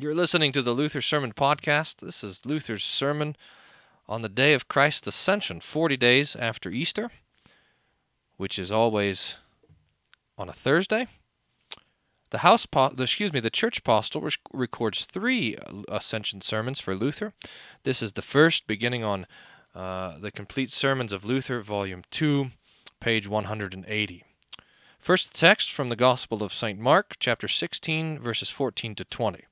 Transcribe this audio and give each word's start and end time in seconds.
You're 0.00 0.14
listening 0.14 0.52
to 0.52 0.62
the 0.62 0.70
Luther 0.70 1.02
Sermon 1.02 1.32
Podcast. 1.32 1.96
This 2.00 2.22
is 2.22 2.42
Luther's 2.44 2.84
sermon 2.84 3.34
on 4.06 4.22
the 4.22 4.28
day 4.28 4.54
of 4.54 4.68
Christ's 4.68 5.08
Ascension, 5.08 5.60
40 5.60 5.96
days 5.96 6.36
after 6.38 6.70
Easter, 6.70 7.10
which 8.36 8.60
is 8.60 8.70
always 8.70 9.34
on 10.38 10.48
a 10.48 10.52
Thursday. 10.52 11.08
The 12.30 12.38
house, 12.38 12.64
po- 12.64 12.94
excuse 12.96 13.32
me, 13.32 13.40
the 13.40 13.50
church 13.50 13.82
Postil 13.82 14.22
rec- 14.22 14.34
records 14.52 15.04
three 15.12 15.58
Ascension 15.88 16.42
sermons 16.42 16.78
for 16.78 16.94
Luther. 16.94 17.34
This 17.82 18.00
is 18.00 18.12
the 18.12 18.22
first, 18.22 18.68
beginning 18.68 19.02
on 19.02 19.26
uh, 19.74 20.20
the 20.20 20.30
complete 20.30 20.70
sermons 20.70 21.10
of 21.10 21.24
Luther, 21.24 21.60
volume 21.60 22.04
two, 22.12 22.52
page 23.00 23.26
180. 23.26 24.24
First 25.00 25.34
text 25.34 25.72
from 25.72 25.88
the 25.88 25.96
Gospel 25.96 26.44
of 26.44 26.52
St. 26.52 26.78
Mark, 26.78 27.16
chapter 27.18 27.48
16, 27.48 28.20
verses 28.20 28.48
14 28.48 28.94
to 28.94 29.04
20. 29.04 29.44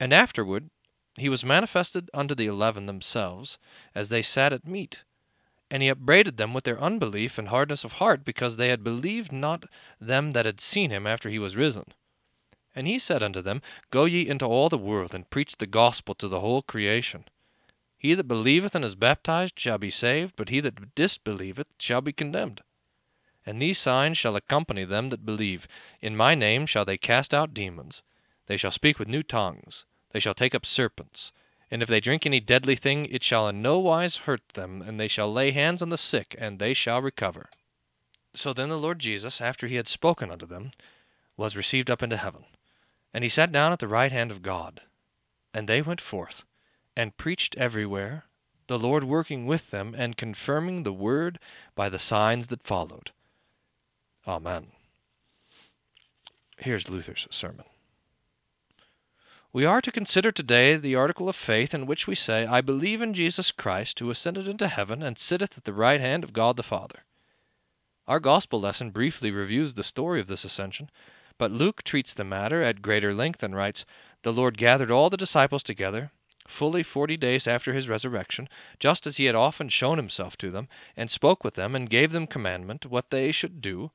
And 0.00 0.12
afterward 0.14 0.70
he 1.16 1.28
was 1.28 1.44
manifested 1.44 2.08
unto 2.14 2.34
the 2.34 2.46
eleven 2.46 2.86
themselves, 2.86 3.58
as 3.94 4.08
they 4.08 4.22
sat 4.22 4.52
at 4.52 4.64
meat. 4.64 5.00
And 5.70 5.82
he 5.82 5.88
upbraided 5.88 6.36
them 6.36 6.54
with 6.54 6.62
their 6.62 6.80
unbelief 6.80 7.36
and 7.36 7.48
hardness 7.48 7.82
of 7.82 7.92
heart, 7.92 8.24
because 8.24 8.56
they 8.56 8.68
had 8.68 8.84
believed 8.84 9.32
not 9.32 9.64
them 10.00 10.32
that 10.34 10.46
had 10.46 10.60
seen 10.60 10.90
him 10.90 11.06
after 11.06 11.28
he 11.28 11.40
was 11.40 11.56
risen. 11.56 11.92
And 12.76 12.86
he 12.86 13.00
said 13.00 13.24
unto 13.24 13.42
them, 13.42 13.60
Go 13.90 14.04
ye 14.04 14.28
into 14.28 14.44
all 14.44 14.68
the 14.68 14.78
world, 14.78 15.12
and 15.12 15.28
preach 15.28 15.56
the 15.56 15.66
gospel 15.66 16.14
to 16.14 16.28
the 16.28 16.38
whole 16.38 16.62
creation. 16.62 17.24
He 17.98 18.14
that 18.14 18.28
believeth 18.28 18.76
and 18.76 18.84
is 18.84 18.94
baptized 18.94 19.58
shall 19.58 19.78
be 19.78 19.90
saved, 19.90 20.34
but 20.36 20.48
he 20.48 20.60
that 20.60 20.94
disbelieveth 20.94 21.66
shall 21.80 22.00
be 22.00 22.12
condemned. 22.12 22.60
And 23.44 23.60
these 23.60 23.80
signs 23.80 24.16
shall 24.16 24.36
accompany 24.36 24.84
them 24.84 25.08
that 25.10 25.26
believe. 25.26 25.66
In 26.00 26.16
my 26.16 26.36
name 26.36 26.66
shall 26.66 26.84
they 26.84 26.98
cast 26.98 27.34
out 27.34 27.52
demons. 27.52 28.02
They 28.46 28.56
shall 28.56 28.70
speak 28.70 29.00
with 29.00 29.08
new 29.08 29.24
tongues. 29.24 29.84
They 30.12 30.20
shall 30.20 30.34
take 30.34 30.54
up 30.54 30.64
serpents. 30.64 31.32
And 31.70 31.82
if 31.82 31.88
they 31.88 32.00
drink 32.00 32.24
any 32.24 32.40
deadly 32.40 32.76
thing, 32.76 33.06
it 33.06 33.22
shall 33.22 33.48
in 33.48 33.60
no 33.60 33.78
wise 33.78 34.16
hurt 34.16 34.42
them. 34.54 34.80
And 34.82 34.98
they 34.98 35.08
shall 35.08 35.32
lay 35.32 35.50
hands 35.50 35.82
on 35.82 35.90
the 35.90 35.98
sick, 35.98 36.34
and 36.38 36.58
they 36.58 36.74
shall 36.74 37.02
recover. 37.02 37.50
So 38.34 38.52
then 38.52 38.68
the 38.68 38.78
Lord 38.78 38.98
Jesus, 38.98 39.40
after 39.40 39.66
he 39.66 39.76
had 39.76 39.88
spoken 39.88 40.30
unto 40.30 40.46
them, 40.46 40.72
was 41.36 41.56
received 41.56 41.90
up 41.90 42.02
into 42.02 42.16
heaven. 42.16 42.44
And 43.12 43.24
he 43.24 43.30
sat 43.30 43.52
down 43.52 43.72
at 43.72 43.78
the 43.78 43.88
right 43.88 44.12
hand 44.12 44.30
of 44.30 44.42
God. 44.42 44.80
And 45.52 45.68
they 45.68 45.82
went 45.82 46.00
forth, 46.00 46.42
and 46.96 47.16
preached 47.16 47.54
everywhere, 47.56 48.24
the 48.66 48.78
Lord 48.78 49.04
working 49.04 49.46
with 49.46 49.70
them, 49.70 49.94
and 49.96 50.16
confirming 50.16 50.82
the 50.82 50.92
word 50.92 51.38
by 51.74 51.88
the 51.88 51.98
signs 51.98 52.48
that 52.48 52.66
followed. 52.66 53.10
Amen. 54.26 54.68
Here's 56.58 56.88
Luther's 56.88 57.26
sermon. 57.30 57.64
We 59.50 59.64
are 59.64 59.80
to 59.80 59.90
consider 59.90 60.30
today 60.30 60.76
the 60.76 60.94
article 60.94 61.26
of 61.26 61.34
faith 61.34 61.72
in 61.72 61.86
which 61.86 62.06
we 62.06 62.14
say, 62.14 62.44
I 62.44 62.60
believe 62.60 63.00
in 63.00 63.14
Jesus 63.14 63.50
Christ, 63.50 63.98
who 63.98 64.10
ascended 64.10 64.46
into 64.46 64.68
heaven 64.68 65.02
and 65.02 65.18
sitteth 65.18 65.56
at 65.56 65.64
the 65.64 65.72
right 65.72 66.02
hand 66.02 66.22
of 66.22 66.34
God 66.34 66.56
the 66.56 66.62
Father. 66.62 67.06
Our 68.06 68.20
gospel 68.20 68.60
lesson 68.60 68.90
briefly 68.90 69.30
reviews 69.30 69.72
the 69.72 69.82
story 69.82 70.20
of 70.20 70.26
this 70.26 70.44
ascension, 70.44 70.90
but 71.38 71.50
Luke 71.50 71.82
treats 71.82 72.12
the 72.12 72.24
matter 72.24 72.62
at 72.62 72.82
greater 72.82 73.14
length 73.14 73.42
and 73.42 73.56
writes, 73.56 73.86
The 74.22 74.34
Lord 74.34 74.58
gathered 74.58 74.90
all 74.90 75.08
the 75.08 75.16
disciples 75.16 75.62
together, 75.62 76.10
fully 76.46 76.82
forty 76.82 77.16
days 77.16 77.46
after 77.46 77.72
his 77.72 77.88
resurrection, 77.88 78.50
just 78.78 79.06
as 79.06 79.16
he 79.16 79.24
had 79.24 79.34
often 79.34 79.70
shown 79.70 79.96
himself 79.96 80.36
to 80.38 80.50
them, 80.50 80.68
and 80.94 81.10
spoke 81.10 81.42
with 81.42 81.54
them, 81.54 81.74
and 81.74 81.88
gave 81.88 82.12
them 82.12 82.26
commandment 82.26 82.84
what 82.84 83.08
they 83.08 83.32
should 83.32 83.62
do. 83.62 83.92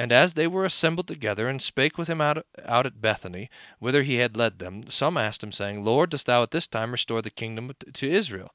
And 0.00 0.12
as 0.12 0.32
they 0.32 0.46
were 0.46 0.64
assembled 0.64 1.08
together, 1.08 1.46
and 1.46 1.60
spake 1.60 1.98
with 1.98 2.08
him 2.08 2.22
out, 2.22 2.46
out 2.64 2.86
at 2.86 3.02
Bethany, 3.02 3.50
whither 3.80 4.02
he 4.02 4.14
had 4.14 4.34
led 4.34 4.58
them, 4.58 4.88
some 4.88 5.18
asked 5.18 5.42
him, 5.42 5.52
saying, 5.52 5.84
Lord, 5.84 6.08
dost 6.08 6.24
thou 6.24 6.42
at 6.42 6.52
this 6.52 6.66
time 6.66 6.92
restore 6.92 7.20
the 7.20 7.28
kingdom 7.28 7.70
to 7.92 8.10
Israel? 8.10 8.54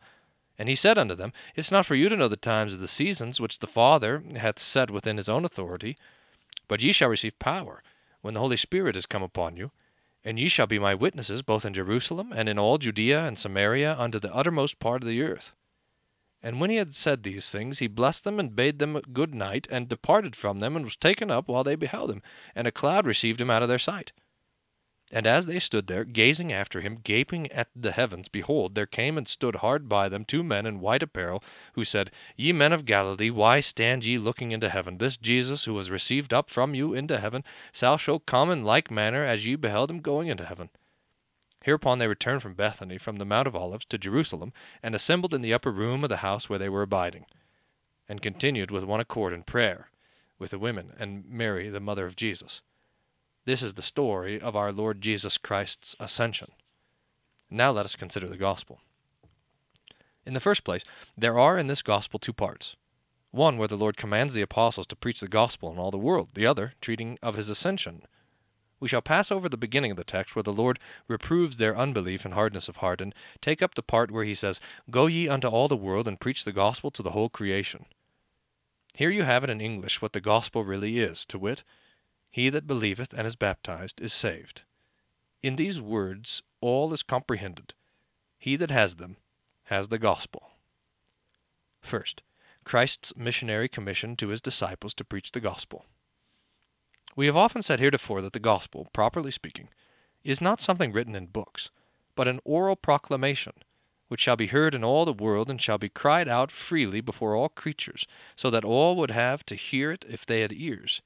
And 0.58 0.68
he 0.68 0.76
said 0.76 0.98
unto 0.98 1.14
them, 1.14 1.34
It 1.56 1.60
is 1.60 1.70
not 1.70 1.86
for 1.86 1.94
you 1.94 2.10
to 2.10 2.18
know 2.18 2.28
the 2.28 2.36
times 2.36 2.74
of 2.74 2.80
the 2.80 2.88
seasons 2.88 3.40
which 3.40 3.60
the 3.60 3.68
Father 3.68 4.24
hath 4.38 4.58
set 4.58 4.90
within 4.90 5.18
his 5.18 5.30
own 5.30 5.46
authority, 5.46 6.00
but 6.68 6.82
ye 6.82 6.92
shall 6.92 7.10
receive 7.10 7.38
power, 7.38 7.84
when 8.22 8.34
the 8.34 8.40
Holy 8.40 8.58
Spirit 8.58 8.98
is 8.98 9.06
come 9.06 9.22
upon 9.22 9.56
you, 9.56 9.70
and 10.24 10.40
ye 10.40 10.50
shall 10.50 10.66
be 10.66 10.80
my 10.80 10.96
witnesses 10.96 11.44
both 11.44 11.64
in 11.64 11.76
Jerusalem, 11.76 12.34
and 12.36 12.50
in 12.50 12.58
all 12.58 12.80
Judea 12.80 13.24
and 13.24 13.38
Samaria, 13.38 13.96
unto 14.00 14.20
the 14.20 14.34
uttermost 14.34 14.80
part 14.80 15.04
of 15.04 15.08
the 15.08 15.22
earth. 15.22 15.52
And 16.48 16.62
when 16.62 16.70
he 16.70 16.76
had 16.76 16.94
said 16.94 17.24
these 17.24 17.50
things, 17.50 17.80
he 17.80 17.88
blessed 17.88 18.24
them, 18.24 18.40
and 18.40 18.56
bade 18.56 18.78
them 18.78 19.02
good 19.12 19.34
night, 19.34 19.68
and 19.72 19.90
departed 19.90 20.36
from 20.36 20.60
them, 20.60 20.76
and 20.76 20.86
was 20.86 20.96
taken 20.96 21.32
up 21.32 21.48
while 21.48 21.64
they 21.64 21.74
beheld 21.74 22.12
him, 22.12 22.22
and 22.54 22.68
a 22.68 22.72
cloud 22.72 23.08
received 23.08 23.42
him 23.42 23.50
out 23.50 23.64
of 23.64 23.68
their 23.68 23.80
sight. 23.80 24.12
And 25.12 25.26
as 25.26 25.48
they 25.48 25.60
stood 25.60 25.88
there, 25.88 26.06
gazing 26.06 26.54
after 26.54 26.82
him, 26.82 26.98
gaping 26.98 27.52
at 27.52 27.70
the 27.76 27.94
heavens, 27.94 28.28
behold, 28.28 28.76
there 28.76 28.86
came 28.86 29.18
and 29.18 29.28
stood 29.28 29.56
hard 29.56 29.90
by 29.90 30.08
them 30.08 30.24
two 30.24 30.44
men 30.44 30.68
in 30.68 30.82
white 30.82 31.02
apparel, 31.02 31.44
who 31.74 31.84
said, 31.84 32.12
Ye 32.36 32.52
men 32.54 32.74
of 32.74 32.86
Galilee, 32.86 33.32
why 33.32 33.60
stand 33.60 34.06
ye 34.06 34.20
looking 34.20 34.52
into 34.52 34.70
heaven? 34.70 35.00
This 35.00 35.18
Jesus, 35.18 35.64
who 35.64 35.74
was 35.74 35.90
received 35.90 36.32
up 36.32 36.52
from 36.52 36.76
you 36.76 36.94
into 36.94 37.20
heaven, 37.20 37.44
shall 37.74 37.98
shall 37.98 38.20
come 38.20 38.52
in 38.52 38.64
like 38.64 38.92
manner 38.92 39.24
as 39.24 39.48
ye 39.48 39.56
beheld 39.56 39.90
him 39.90 40.00
going 40.00 40.28
into 40.28 40.46
heaven. 40.46 40.70
Hereupon 41.66 41.98
they 41.98 42.06
returned 42.06 42.44
from 42.44 42.54
Bethany, 42.54 43.00
from 43.00 43.18
the 43.18 43.26
Mount 43.26 43.48
of 43.48 43.56
Olives, 43.56 43.86
to 43.86 43.98
Jerusalem, 43.98 44.54
and 44.84 44.94
assembled 44.94 45.34
in 45.34 45.42
the 45.42 45.52
upper 45.52 45.72
room 45.72 46.04
of 46.04 46.12
the 46.12 46.18
house 46.18 46.48
where 46.48 46.60
they 46.60 46.70
were 46.70 46.84
abiding, 46.84 47.26
and 48.08 48.22
continued 48.22 48.70
with 48.70 48.84
one 48.84 49.00
accord 49.00 49.34
in 49.34 49.42
prayer 49.42 49.90
with 50.38 50.52
the 50.52 50.60
women 50.60 50.94
and 51.00 51.28
Mary, 51.28 51.70
the 51.70 51.80
mother 51.80 52.06
of 52.06 52.16
Jesus. 52.16 52.62
This 53.46 53.64
is 53.64 53.74
the 53.74 53.82
story 53.82 54.40
of 54.40 54.56
our 54.56 54.72
Lord 54.72 55.02
Jesus 55.02 55.40
Christ's 55.40 55.96
ascension. 56.00 56.52
Now 57.50 57.72
let 57.72 57.86
us 57.86 57.96
consider 57.96 58.28
the 58.28 58.38
gospel. 58.38 58.80
In 60.24 60.36
the 60.36 60.40
first 60.40 60.64
place, 60.64 60.84
there 61.18 61.40
are 61.40 61.58
in 61.58 61.66
this 61.66 61.82
gospel 61.82 62.20
two 62.20 62.32
parts. 62.32 62.76
One 63.32 63.58
where 63.58 63.68
the 63.68 63.76
Lord 63.76 63.98
commands 63.98 64.36
the 64.36 64.44
apostles 64.44 64.86
to 64.86 64.96
preach 64.96 65.20
the 65.20 65.28
gospel 65.28 65.72
in 65.72 65.80
all 65.80 65.90
the 65.90 65.98
world, 65.98 66.30
the 66.36 66.46
other 66.46 66.76
treating 66.80 67.18
of 67.24 67.34
his 67.34 67.50
ascension 67.50 68.04
we 68.80 68.90
shall 68.90 69.02
pass 69.02 69.32
over 69.32 69.48
the 69.48 69.56
beginning 69.56 69.92
of 69.92 69.98
the 69.98 70.04
text 70.04 70.36
where 70.36 70.44
the 70.44 70.52
Lord 70.52 70.80
reproves 71.08 71.58
their 71.58 71.78
unbelief 71.78 72.26
and 72.26 72.34
hardness 72.34 72.68
of 72.68 72.76
heart, 72.76 73.00
and 73.00 73.16
take 73.42 73.62
up 73.62 73.76
the 73.76 73.82
part 73.82 74.12
where 74.12 74.26
he 74.26 74.36
says, 74.36 74.60
Go 74.92 75.06
ye 75.08 75.30
unto 75.30 75.48
all 75.48 75.68
the 75.68 75.78
world 75.78 76.08
and 76.08 76.20
preach 76.20 76.44
the 76.44 76.52
gospel 76.52 76.92
to 76.92 77.02
the 77.02 77.12
whole 77.12 77.30
creation. 77.30 77.86
Here 78.94 79.10
you 79.10 79.24
have 79.24 79.44
it 79.44 79.50
in 79.50 79.62
English 79.62 80.02
what 80.02 80.14
the 80.14 80.22
gospel 80.22 80.64
really 80.64 81.00
is, 81.00 81.26
to 81.28 81.40
wit, 81.40 81.64
He 82.30 82.50
that 82.50 82.68
believeth 82.68 83.14
and 83.14 83.26
is 83.26 83.36
baptized 83.36 84.02
is 84.02 84.14
saved. 84.14 84.62
In 85.42 85.56
these 85.56 85.80
words 85.80 86.42
all 86.60 86.94
is 86.94 87.04
comprehended. 87.04 87.74
He 88.38 88.56
that 88.56 88.72
has 88.72 88.96
them 88.96 89.18
has 89.66 89.88
the 89.88 90.00
gospel. 90.00 90.52
First, 91.82 92.22
Christ's 92.64 93.16
missionary 93.16 93.70
commission 93.70 94.16
to 94.18 94.30
his 94.30 94.42
disciples 94.42 94.94
to 94.96 95.06
preach 95.06 95.32
the 95.32 95.40
gospel. 95.40 95.86
We 97.18 97.28
have 97.28 97.38
often 97.38 97.64
said 97.64 97.80
heretofore 97.80 98.22
that 98.24 98.34
the 98.34 98.40
gospel, 98.40 98.90
properly 98.92 99.32
speaking, 99.32 99.70
is 100.26 100.42
not 100.42 100.60
something 100.60 100.92
written 100.92 101.16
in 101.16 101.28
books, 101.28 101.70
but 102.14 102.28
an 102.28 102.42
oral 102.44 102.76
proclamation, 102.76 103.54
which 104.10 104.20
shall 104.20 104.36
be 104.36 104.48
heard 104.48 104.76
in 104.76 104.84
all 104.84 105.06
the 105.06 105.14
world 105.14 105.50
and 105.50 105.62
shall 105.62 105.78
be 105.78 105.88
cried 105.88 106.28
out 106.28 106.52
freely 106.52 107.00
before 107.00 107.34
all 107.34 107.48
creatures, 107.48 108.06
so 108.36 108.50
that 108.50 108.66
all 108.66 108.98
would 108.98 109.12
have 109.12 109.46
to 109.46 109.56
hear 109.56 109.94
it 109.94 110.04
if 110.10 110.26
they 110.26 110.42
had 110.42 110.52
ears. 110.52 111.02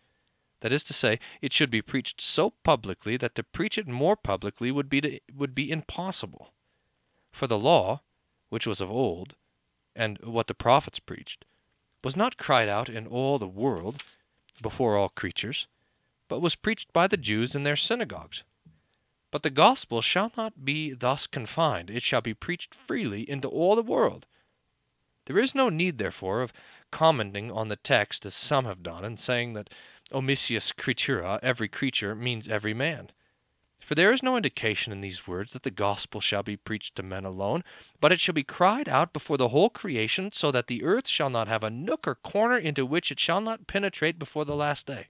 That 0.61 0.71
is 0.71 0.83
to 0.85 0.93
say, 0.93 1.19
it 1.43 1.53
should 1.53 1.69
be 1.69 1.83
preached 1.83 2.21
so 2.21 2.49
publicly 2.63 3.15
that 3.17 3.35
to 3.35 3.43
preach 3.43 3.77
it 3.77 3.87
more 3.87 4.15
publicly 4.15 4.71
would 4.71 4.89
be 4.89 5.01
to, 5.01 5.19
would 5.35 5.53
be 5.53 5.69
impossible. 5.69 6.51
For 7.31 7.45
the 7.45 7.59
law, 7.59 8.01
which 8.49 8.65
was 8.65 8.81
of 8.81 8.89
old, 8.89 9.35
and 9.95 10.17
what 10.23 10.47
the 10.47 10.55
prophets 10.55 10.97
preached, 10.97 11.45
was 12.03 12.15
not 12.15 12.37
cried 12.37 12.67
out 12.67 12.89
in 12.89 13.05
all 13.05 13.37
the 13.37 13.45
world 13.47 14.01
before 14.59 14.97
all 14.97 15.09
creatures 15.09 15.67
but 16.29 16.39
was 16.39 16.55
preached 16.55 16.93
by 16.93 17.07
the 17.07 17.17
Jews 17.17 17.55
in 17.55 17.63
their 17.63 17.75
synagogues. 17.75 18.43
But 19.31 19.43
the 19.43 19.49
gospel 19.49 20.01
shall 20.01 20.31
not 20.37 20.63
be 20.63 20.93
thus 20.93 21.27
confined, 21.27 21.89
it 21.89 22.03
shall 22.03 22.21
be 22.21 22.33
preached 22.33 22.73
freely 22.73 23.29
into 23.29 23.47
all 23.47 23.75
the 23.75 23.83
world. 23.83 24.25
There 25.25 25.37
is 25.37 25.53
no 25.53 25.69
need, 25.69 25.97
therefore, 25.97 26.41
of 26.41 26.53
commenting 26.91 27.51
on 27.51 27.67
the 27.67 27.75
text 27.75 28.25
as 28.25 28.33
some 28.33 28.65
have 28.65 28.81
done, 28.81 29.03
and 29.03 29.19
saying 29.19 29.53
that 29.53 29.69
omniscius 30.11 30.71
creatura, 30.71 31.39
every 31.43 31.67
creature, 31.67 32.15
means 32.15 32.47
every 32.47 32.73
man. 32.73 33.11
For 33.79 33.95
there 33.95 34.11
is 34.11 34.23
no 34.23 34.35
indication 34.35 34.91
in 34.91 35.01
these 35.01 35.27
words 35.27 35.53
that 35.53 35.63
the 35.63 35.71
gospel 35.71 36.21
shall 36.21 36.43
be 36.43 36.57
preached 36.57 36.95
to 36.95 37.03
men 37.03 37.25
alone, 37.25 37.63
but 37.99 38.11
it 38.11 38.19
shall 38.19 38.35
be 38.35 38.43
cried 38.43 38.87
out 38.87 39.13
before 39.13 39.37
the 39.37 39.49
whole 39.49 39.69
creation, 39.69 40.31
so 40.31 40.51
that 40.51 40.67
the 40.67 40.83
earth 40.83 41.07
shall 41.07 41.29
not 41.29 41.47
have 41.47 41.63
a 41.63 41.69
nook 41.69 42.07
or 42.07 42.15
corner 42.15 42.57
into 42.57 42.85
which 42.85 43.11
it 43.11 43.19
shall 43.19 43.41
not 43.41 43.65
penetrate 43.67 44.19
before 44.19 44.45
the 44.45 44.55
last 44.55 44.85
day. 44.85 45.07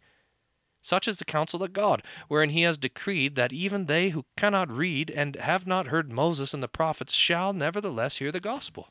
Such 0.82 1.08
is 1.08 1.18
the 1.18 1.26
counsel 1.26 1.62
of 1.62 1.74
God, 1.74 2.04
wherein 2.28 2.52
he 2.52 2.62
has 2.62 2.78
decreed 2.78 3.36
that 3.36 3.52
even 3.52 3.86
they 3.86 4.10
who 4.10 4.26
cannot 4.38 4.72
read 4.72 5.12
and 5.12 5.36
have 5.36 5.68
not 5.68 5.88
heard 5.88 6.12
Moses 6.12 6.54
and 6.54 6.64
the 6.64 6.68
prophets 6.68 7.14
shall 7.14 7.52
nevertheless 7.54 8.18
hear 8.18 8.32
the 8.32 8.40
gospel. 8.40 8.90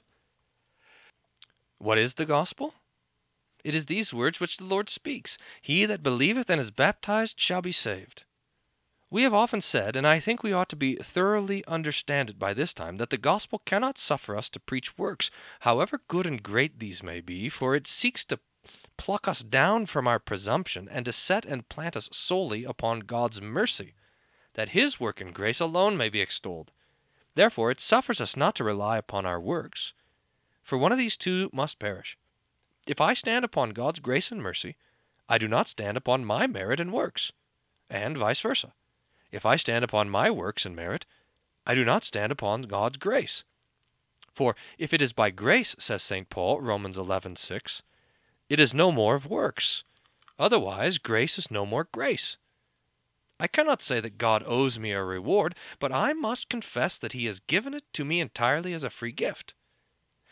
What 1.78 1.96
is 1.96 2.14
the 2.14 2.26
gospel? 2.26 2.74
It 3.64 3.74
is 3.74 3.86
these 3.86 4.12
words 4.12 4.38
which 4.38 4.58
the 4.58 4.64
Lord 4.64 4.88
speaks 4.88 5.38
He 5.62 5.86
that 5.86 6.02
believeth 6.02 6.50
and 6.50 6.60
is 6.60 6.70
baptized 6.70 7.40
shall 7.40 7.62
be 7.62 7.72
saved. 7.72 8.24
We 9.10 9.22
have 9.22 9.32
often 9.32 9.62
said, 9.62 9.96
and 9.96 10.06
I 10.06 10.20
think 10.20 10.42
we 10.42 10.52
ought 10.52 10.68
to 10.68 10.76
be 10.76 10.96
thoroughly 10.96 11.64
understand 11.64 12.28
it 12.28 12.38
by 12.38 12.52
this 12.52 12.74
time, 12.74 12.98
that 12.98 13.08
the 13.08 13.16
gospel 13.16 13.60
cannot 13.60 13.96
suffer 13.96 14.36
us 14.36 14.50
to 14.50 14.60
preach 14.60 14.98
works, 14.98 15.30
however 15.60 16.02
good 16.08 16.26
and 16.26 16.42
great 16.42 16.78
these 16.78 17.02
may 17.02 17.20
be, 17.22 17.48
for 17.48 17.74
it 17.74 17.86
seeks 17.86 18.24
to 18.26 18.38
pluck 18.98 19.26
us 19.26 19.40
down 19.40 19.86
from 19.86 20.06
our 20.06 20.18
presumption 20.18 20.88
and 20.90 21.06
to 21.06 21.12
set 21.12 21.46
and 21.46 21.68
plant 21.68 21.96
us 21.96 22.10
solely 22.12 22.64
upon 22.64 23.00
God's 23.00 23.40
mercy, 23.40 23.94
that 24.54 24.70
his 24.70 25.00
work 25.00 25.20
and 25.20 25.34
grace 25.34 25.60
alone 25.60 25.96
may 25.96 26.10
be 26.10 26.20
extolled. 26.20 26.70
Therefore 27.34 27.70
it 27.70 27.80
suffers 27.80 28.20
us 28.20 28.36
not 28.36 28.54
to 28.56 28.64
rely 28.64 28.98
upon 28.98 29.24
our 29.24 29.40
works, 29.40 29.94
for 30.62 30.76
one 30.76 30.92
of 30.92 30.98
these 30.98 31.16
two 31.16 31.48
must 31.52 31.78
perish. 31.78 32.18
If 32.86 33.00
I 33.00 33.14
stand 33.14 33.44
upon 33.44 33.70
God's 33.70 34.00
grace 34.00 34.30
and 34.30 34.42
mercy, 34.42 34.76
I 35.28 35.38
do 35.38 35.46
not 35.46 35.68
stand 35.68 35.96
upon 35.96 36.24
my 36.24 36.46
merit 36.46 36.80
and 36.80 36.92
works, 36.92 37.32
and 37.88 38.18
vice 38.18 38.40
versa. 38.40 38.74
If 39.30 39.46
I 39.46 39.56
stand 39.56 39.84
upon 39.84 40.10
my 40.10 40.30
works 40.30 40.66
and 40.66 40.74
merit, 40.74 41.06
I 41.66 41.74
do 41.74 41.84
not 41.84 42.02
stand 42.02 42.32
upon 42.32 42.62
God's 42.62 42.96
grace. 42.96 43.44
For 44.34 44.56
if 44.78 44.92
it 44.92 45.02
is 45.02 45.12
by 45.12 45.30
grace, 45.30 45.76
says 45.78 46.02
St. 46.02 46.30
Paul, 46.30 46.60
Romans 46.60 46.96
11:6, 46.96 47.82
it 48.48 48.58
is 48.58 48.72
no 48.72 48.90
more 48.90 49.14
of 49.14 49.26
works. 49.26 49.84
Otherwise, 50.38 50.98
grace 50.98 51.38
is 51.38 51.50
no 51.50 51.66
more 51.66 51.84
grace. 51.84 52.36
I 53.40 53.46
cannot 53.46 53.82
say 53.82 54.00
that 54.00 54.18
God 54.18 54.42
owes 54.46 54.78
me 54.78 54.92
a 54.92 55.02
reward, 55.02 55.54
but 55.78 55.92
I 55.92 56.12
must 56.12 56.48
confess 56.48 56.98
that 56.98 57.12
he 57.12 57.26
has 57.26 57.40
given 57.40 57.74
it 57.74 57.84
to 57.92 58.04
me 58.04 58.20
entirely 58.20 58.72
as 58.72 58.82
a 58.82 58.90
free 58.90 59.12
gift. 59.12 59.54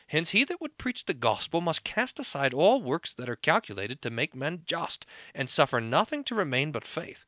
Hence 0.08 0.30
he 0.30 0.44
that 0.44 0.60
would 0.60 0.78
preach 0.78 1.04
the 1.04 1.14
gospel 1.14 1.60
must 1.60 1.84
cast 1.84 2.18
aside 2.18 2.54
all 2.54 2.80
works 2.80 3.12
that 3.14 3.28
are 3.28 3.36
calculated 3.36 4.00
to 4.02 4.10
make 4.10 4.34
men 4.34 4.62
just, 4.66 5.04
and 5.34 5.50
suffer 5.50 5.80
nothing 5.80 6.24
to 6.24 6.34
remain 6.34 6.72
but 6.72 6.86
faith. 6.86 7.24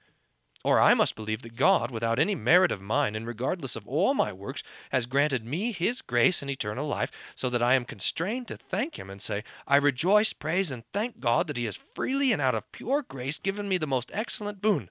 Or 0.68 0.80
I 0.80 0.92
must 0.92 1.14
believe 1.14 1.40
that 1.40 1.56
God, 1.56 1.90
without 1.90 2.18
any 2.18 2.34
merit 2.34 2.70
of 2.70 2.82
mine, 2.82 3.16
and 3.16 3.26
regardless 3.26 3.74
of 3.74 3.88
all 3.88 4.12
my 4.12 4.34
works, 4.34 4.62
has 4.90 5.06
granted 5.06 5.42
me 5.42 5.72
His 5.72 6.02
grace 6.02 6.42
and 6.42 6.50
eternal 6.50 6.86
life, 6.86 7.10
so 7.34 7.48
that 7.48 7.62
I 7.62 7.72
am 7.72 7.86
constrained 7.86 8.48
to 8.48 8.58
thank 8.58 8.98
Him 8.98 9.08
and 9.08 9.22
say, 9.22 9.44
I 9.66 9.76
rejoice, 9.76 10.34
praise, 10.34 10.70
and 10.70 10.84
thank 10.92 11.20
God 11.20 11.46
that 11.46 11.56
He 11.56 11.64
has 11.64 11.78
freely 11.94 12.32
and 12.32 12.42
out 12.42 12.54
of 12.54 12.70
pure 12.70 13.00
grace 13.00 13.38
given 13.38 13.66
me 13.66 13.78
the 13.78 13.86
most 13.86 14.10
excellent 14.12 14.60
boon. 14.60 14.90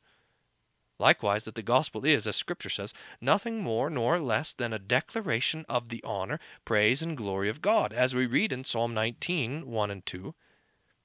Likewise, 0.98 1.44
that 1.44 1.54
the 1.54 1.62
gospel 1.62 2.06
is, 2.06 2.26
as 2.26 2.36
Scripture 2.36 2.72
says, 2.72 2.92
nothing 3.22 3.62
more 3.62 3.92
nor 3.92 4.20
less 4.20 4.54
than 4.54 4.74
a 4.74 4.80
declaration 4.80 5.64
of 5.70 5.90
the 5.90 6.04
honor, 6.04 6.40
praise, 6.66 7.04
and 7.04 7.16
glory 7.16 7.50
of 7.50 7.62
God, 7.62 7.94
as 7.94 8.16
we 8.16 8.26
read 8.26 8.52
in 8.52 8.64
Psalm 8.64 8.96
19, 8.96 9.68
1 9.68 9.92
and 9.92 10.04
2. 10.08 10.34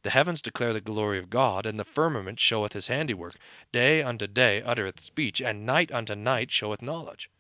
The 0.05 0.11
heavens 0.11 0.43
declare 0.43 0.73
the 0.73 0.81
glory 0.81 1.21
of 1.21 1.31
God, 1.31 1.65
and 1.65 1.79
the 1.79 1.85
firmament 1.85 2.41
showeth 2.41 2.73
his 2.73 2.89
handiwork. 2.89 3.37
Day 3.71 4.03
unto 4.03 4.27
day 4.27 4.61
uttereth 4.61 5.01
speech, 5.01 5.41
and 5.41 5.65
night 5.65 5.93
unto 5.93 6.17
night 6.17 6.51
showeth 6.51 6.83
knowledge. 6.83 7.31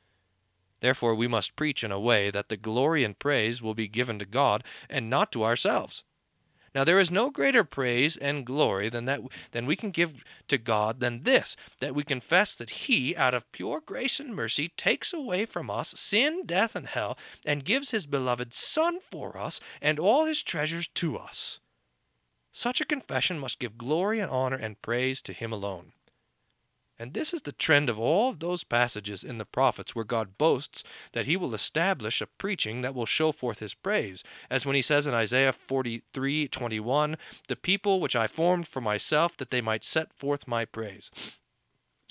Therefore 0.78 1.16
we 1.16 1.26
must 1.26 1.56
preach 1.56 1.82
in 1.82 1.90
a 1.90 1.98
way 1.98 2.30
that 2.30 2.48
the 2.48 2.56
glory 2.56 3.02
and 3.02 3.18
praise 3.18 3.60
will 3.60 3.74
be 3.74 3.88
given 3.88 4.20
to 4.20 4.24
God, 4.24 4.62
and 4.88 5.10
not 5.10 5.32
to 5.32 5.42
ourselves. 5.42 6.04
Now 6.72 6.84
there 6.84 7.00
is 7.00 7.10
no 7.10 7.30
greater 7.30 7.64
praise 7.64 8.16
and 8.16 8.46
glory 8.46 8.88
than 8.88 9.06
that 9.06 9.22
than 9.50 9.66
we 9.66 9.74
can 9.74 9.90
give 9.90 10.22
to 10.46 10.56
God 10.56 11.00
than 11.00 11.24
this, 11.24 11.56
that 11.80 11.96
we 11.96 12.04
confess 12.04 12.54
that 12.54 12.70
He, 12.70 13.16
out 13.16 13.34
of 13.34 13.50
pure 13.50 13.80
grace 13.80 14.20
and 14.20 14.36
mercy, 14.36 14.68
takes 14.76 15.12
away 15.12 15.46
from 15.46 15.68
us 15.68 15.98
sin, 15.98 16.46
death, 16.46 16.76
and 16.76 16.86
hell, 16.86 17.18
and 17.44 17.64
gives 17.64 17.90
His 17.90 18.06
beloved 18.06 18.54
Son 18.54 19.00
for 19.10 19.36
us, 19.36 19.58
and 19.80 19.98
all 19.98 20.26
His 20.26 20.44
treasures 20.44 20.88
to 20.94 21.18
us. 21.18 21.58
Such 22.54 22.82
a 22.82 22.84
confession 22.84 23.38
must 23.38 23.58
give 23.58 23.78
glory 23.78 24.20
and 24.20 24.30
honor 24.30 24.56
and 24.56 24.80
praise 24.82 25.22
to 25.22 25.32
Him 25.32 25.52
alone. 25.52 25.94
And 26.98 27.14
this 27.14 27.32
is 27.32 27.40
the 27.42 27.52
trend 27.52 27.88
of 27.88 27.98
all 27.98 28.34
those 28.34 28.62
passages 28.62 29.24
in 29.24 29.38
the 29.38 29.46
prophets 29.46 29.94
where 29.94 30.04
God 30.04 30.36
boasts 30.36 30.84
that 31.12 31.24
He 31.24 31.34
will 31.36 31.54
establish 31.54 32.20
a 32.20 32.26
preaching 32.26 32.82
that 32.82 32.94
will 32.94 33.06
show 33.06 33.32
forth 33.32 33.60
His 33.60 33.72
praise, 33.72 34.22
as 34.50 34.66
when 34.66 34.76
He 34.76 34.82
says 34.82 35.06
in 35.06 35.14
Isaiah 35.14 35.54
43:21, 35.66 37.16
"The 37.48 37.56
people 37.56 38.00
which 38.00 38.14
I 38.14 38.26
formed 38.26 38.68
for 38.68 38.82
myself, 38.82 39.34
that 39.38 39.50
they 39.50 39.62
might 39.62 39.82
set 39.82 40.12
forth 40.12 40.46
my 40.46 40.66
praise," 40.66 41.10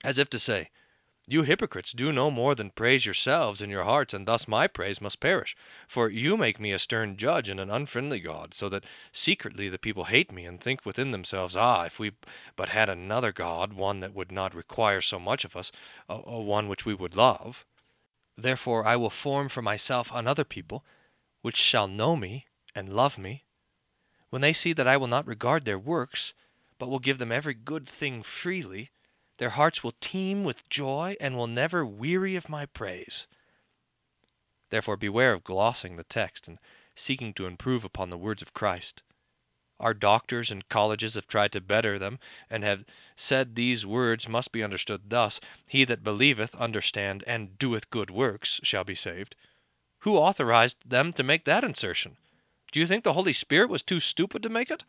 as 0.03 0.17
if 0.17 0.27
to 0.31 0.39
say, 0.39 0.71
you 1.31 1.43
hypocrites 1.43 1.93
do 1.93 2.11
no 2.11 2.29
more 2.29 2.55
than 2.55 2.69
praise 2.71 3.05
yourselves 3.05 3.61
in 3.61 3.69
your 3.69 3.85
hearts, 3.85 4.13
and 4.13 4.27
thus 4.27 4.49
my 4.49 4.67
praise 4.67 4.99
must 4.99 5.21
perish. 5.21 5.55
For 5.87 6.09
you 6.09 6.35
make 6.35 6.59
me 6.59 6.73
a 6.73 6.79
stern 6.79 7.15
judge 7.15 7.47
and 7.47 7.57
an 7.57 7.71
unfriendly 7.71 8.19
God, 8.19 8.53
so 8.53 8.67
that 8.67 8.83
secretly 9.13 9.69
the 9.69 9.77
people 9.77 10.03
hate 10.03 10.29
me 10.29 10.43
and 10.45 10.59
think 10.59 10.85
within 10.85 11.11
themselves, 11.11 11.55
Ah, 11.55 11.85
if 11.85 11.97
we 11.99 12.11
but 12.57 12.67
had 12.67 12.89
another 12.89 13.31
God, 13.31 13.71
one 13.71 14.01
that 14.01 14.13
would 14.13 14.29
not 14.29 14.53
require 14.53 15.01
so 15.01 15.19
much 15.19 15.45
of 15.45 15.55
us, 15.55 15.71
a, 16.09 16.17
one 16.17 16.67
which 16.67 16.83
we 16.83 16.93
would 16.93 17.15
love. 17.15 17.63
Therefore 18.37 18.85
I 18.85 18.97
will 18.97 19.09
form 19.09 19.47
for 19.47 19.61
myself 19.61 20.09
another 20.11 20.43
people, 20.43 20.83
which 21.43 21.55
shall 21.55 21.87
know 21.87 22.17
me 22.17 22.47
and 22.75 22.93
love 22.93 23.17
me. 23.17 23.45
When 24.31 24.41
they 24.41 24.51
see 24.51 24.73
that 24.73 24.87
I 24.87 24.97
will 24.97 25.07
not 25.07 25.25
regard 25.25 25.63
their 25.63 25.79
works, 25.79 26.33
but 26.77 26.89
will 26.89 26.99
give 26.99 27.19
them 27.19 27.31
every 27.31 27.53
good 27.53 27.87
thing 27.87 28.21
freely, 28.21 28.91
their 29.41 29.49
hearts 29.49 29.83
will 29.83 29.95
teem 29.99 30.43
with 30.43 30.69
joy 30.69 31.15
and 31.19 31.35
will 31.35 31.47
never 31.47 31.83
weary 31.83 32.35
of 32.35 32.47
my 32.47 32.63
praise. 32.63 33.25
Therefore 34.69 34.95
beware 34.95 35.33
of 35.33 35.43
glossing 35.43 35.95
the 35.95 36.03
text 36.03 36.47
and 36.47 36.59
seeking 36.95 37.33
to 37.33 37.47
improve 37.47 37.83
upon 37.83 38.11
the 38.11 38.19
words 38.19 38.43
of 38.43 38.53
Christ. 38.53 39.01
Our 39.79 39.95
doctors 39.95 40.51
and 40.51 40.69
colleges 40.69 41.15
have 41.15 41.27
tried 41.27 41.53
to 41.53 41.59
better 41.59 41.97
them, 41.97 42.19
and 42.51 42.63
have 42.63 42.85
said 43.15 43.55
these 43.55 43.83
words 43.83 44.27
must 44.27 44.51
be 44.51 44.61
understood 44.61 45.09
thus 45.09 45.39
He 45.65 45.85
that 45.85 46.03
believeth, 46.03 46.53
understand, 46.53 47.23
and 47.25 47.57
doeth 47.57 47.89
good 47.89 48.11
works 48.11 48.59
shall 48.61 48.83
be 48.83 48.93
saved. 48.93 49.33
Who 50.01 50.17
authorized 50.17 50.77
them 50.85 51.13
to 51.13 51.23
make 51.23 51.45
that 51.45 51.63
insertion? 51.63 52.17
Do 52.71 52.79
you 52.79 52.85
think 52.85 53.03
the 53.03 53.13
Holy 53.13 53.33
Spirit 53.33 53.71
was 53.71 53.81
too 53.81 54.01
stupid 54.01 54.43
to 54.43 54.49
make 54.49 54.69
it? 54.69 54.83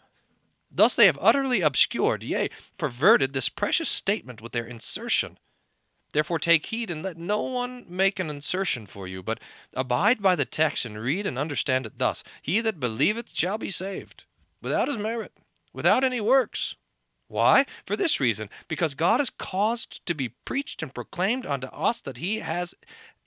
Thus 0.75 0.95
they 0.95 1.05
have 1.05 1.19
utterly 1.21 1.61
obscured, 1.61 2.23
yea, 2.23 2.49
perverted 2.79 3.35
this 3.35 3.51
precious 3.51 3.91
statement 3.91 4.41
with 4.41 4.53
their 4.53 4.67
insertion. 4.67 5.39
Therefore 6.13 6.39
take 6.39 6.65
heed 6.65 6.91
and 6.91 7.03
let 7.03 7.19
no 7.19 7.43
one 7.43 7.85
make 7.87 8.19
an 8.19 8.31
insertion 8.31 8.87
for 8.87 9.07
you, 9.07 9.23
but 9.23 9.39
abide 9.75 10.23
by 10.23 10.35
the 10.35 10.47
text 10.47 10.87
and 10.87 10.99
read 10.99 11.27
and 11.27 11.39
understand 11.39 11.85
it 11.85 11.99
thus 11.99 12.25
He 12.41 12.63
that 12.63 12.81
believeth 12.81 13.35
shall 13.35 13.59
be 13.59 13.71
saved, 13.71 14.25
without 14.63 14.89
his 14.89 14.97
merit, 14.97 15.37
without 15.75 16.05
any 16.05 16.23
works. 16.23 16.75
Why? 17.29 17.67
For 17.85 17.95
this 17.95 18.19
reason, 18.19 18.49
because 18.67 18.95
God 18.95 19.21
has 19.21 19.29
caused 19.29 20.07
to 20.07 20.15
be 20.15 20.31
preached 20.47 20.83
and 20.83 20.95
proclaimed 20.95 21.45
unto 21.45 21.67
us 21.67 22.01
that 22.01 22.17
he 22.17 22.39
has 22.39 22.75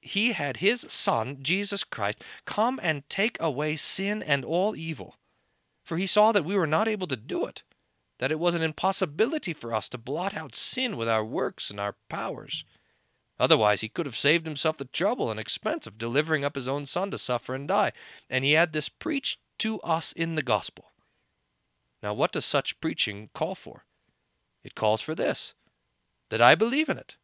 he 0.02 0.32
had 0.32 0.58
his 0.58 0.84
Son, 0.90 1.44
Jesus 1.44 1.84
Christ, 1.84 2.24
come 2.46 2.80
and 2.82 3.08
take 3.08 3.40
away 3.40 3.78
sin 3.78 4.24
and 4.24 4.44
all 4.44 4.76
evil 4.76 5.16
for 5.86 5.98
he 5.98 6.08
saw 6.08 6.32
that 6.32 6.44
we 6.44 6.56
were 6.56 6.68
not 6.68 6.88
able 6.88 7.08
to 7.08 7.16
do 7.16 7.46
it, 7.46 7.62
that 8.18 8.32
it 8.32 8.40
was 8.40 8.56
an 8.56 8.62
impossibility 8.62 9.54
for 9.54 9.74
us 9.74 9.88
to 9.88 9.98
blot 9.98 10.34
out 10.34 10.56
sin 10.56 10.98
with 10.98 11.08
our 11.08 11.24
works 11.24 11.70
and 11.70 11.80
our 11.80 11.96
powers. 12.10 12.66
Otherwise, 13.40 13.82
he 13.82 13.90
could 13.90 14.06
have 14.06 14.16
saved 14.16 14.46
himself 14.46 14.78
the 14.78 14.86
trouble 14.86 15.30
and 15.30 15.40
expense 15.40 15.86
of 15.86 15.98
delivering 15.98 16.44
up 16.44 16.56
his 16.56 16.68
own 16.68 16.86
Son 16.86 17.12
to 17.12 17.20
suffer 17.20 17.54
and 17.54 17.68
die, 17.68 17.92
and 18.30 18.44
he 18.44 18.54
had 18.54 18.74
this 18.74 18.90
preached 18.90 19.40
to 19.60 19.80
us 19.82 20.12
in 20.14 20.36
the 20.36 20.42
gospel. 20.42 20.92
Now, 22.02 22.14
what 22.14 22.32
does 22.32 22.46
such 22.46 22.80
preaching 22.82 23.30
call 23.34 23.56
for? 23.56 23.86
It 24.64 24.76
calls 24.76 25.02
for 25.02 25.16
this 25.16 25.54
that 26.30 26.42
I 26.42 26.56
believe 26.56 26.90
in 26.90 26.98
it, 26.98 27.16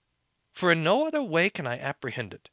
for 0.54 0.72
in 0.72 0.84
no 0.84 1.08
other 1.08 1.24
way 1.24 1.50
can 1.50 1.66
I 1.66 1.80
apprehend 1.80 2.34
it. 2.34 2.50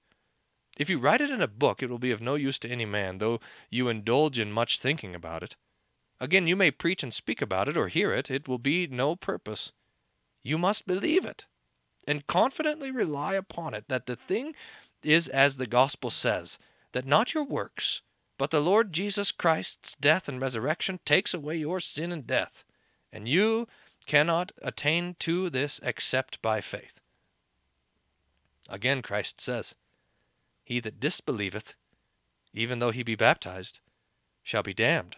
If 0.79 0.89
you 0.89 0.99
write 0.99 1.21
it 1.21 1.31
in 1.31 1.43
a 1.43 1.49
book, 1.49 1.83
it 1.83 1.91
will 1.91 1.99
be 1.99 2.13
of 2.13 2.23
no 2.23 2.37
use 2.37 2.59
to 2.61 2.69
any 2.71 2.87
man, 2.87 3.19
though 3.19 3.41
you 3.69 3.89
indulge 3.89 4.39
in 4.39 4.53
much 4.53 4.79
thinking 4.79 5.15
about 5.15 5.43
it. 5.43 5.57
Again, 6.21 6.47
you 6.47 6.57
may 6.57 6.71
preach 6.71 7.03
and 7.03 7.15
speak 7.15 7.41
about 7.41 7.69
it 7.69 7.77
or 7.77 7.89
hear 7.89 8.13
it, 8.13 8.31
it 8.31 8.49
will 8.49 8.59
be 8.59 8.87
no 8.89 9.15
purpose. 9.15 9.71
You 10.43 10.59
must 10.59 10.87
believe 10.87 11.25
it, 11.25 11.45
and 12.07 12.27
confidently 12.27 12.91
rely 12.91 13.35
upon 13.35 13.75
it 13.75 13.87
that 13.89 14.07
the 14.07 14.17
thing 14.17 14.55
is 15.03 15.29
as 15.29 15.57
the 15.57 15.67
gospel 15.67 16.11
says, 16.11 16.59
that 16.93 17.07
not 17.07 17.35
your 17.35 17.45
works, 17.45 18.01
but 18.37 18.51
the 18.51 18.61
Lord 18.61 18.93
Jesus 18.93 19.31
Christ's 19.31 19.95
death 20.01 20.29
and 20.29 20.41
resurrection 20.41 20.99
takes 21.05 21.35
away 21.35 21.57
your 21.57 21.81
sin 21.81 22.11
and 22.11 22.27
death, 22.27 22.65
and 23.13 23.29
you 23.29 23.69
cannot 24.07 24.51
attain 24.63 25.15
to 25.21 25.51
this 25.51 25.79
except 25.83 26.43
by 26.43 26.61
faith. 26.61 26.99
Again, 28.69 29.03
Christ 29.03 29.41
says, 29.41 29.75
He 30.65 30.81
that 30.81 30.99
disbelieveth, 30.99 31.75
even 32.53 32.81
though 32.81 32.91
he 32.91 33.03
be 33.03 33.15
baptized, 33.15 33.79
shall 34.43 34.63
be 34.63 34.75
damned. 34.75 35.17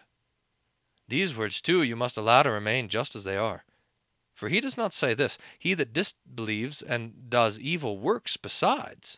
These 1.11 1.35
words, 1.35 1.59
too, 1.59 1.83
you 1.83 1.97
must 1.97 2.15
allow 2.15 2.41
to 2.43 2.49
remain 2.49 2.87
just 2.87 3.17
as 3.17 3.25
they 3.25 3.35
are. 3.35 3.65
For 4.33 4.47
he 4.47 4.61
does 4.61 4.77
not 4.77 4.93
say 4.93 5.13
this, 5.13 5.37
He 5.59 5.73
that 5.73 5.91
disbelieves 5.91 6.81
and 6.81 7.29
does 7.29 7.59
evil 7.59 7.97
works 7.97 8.37
besides. 8.37 9.17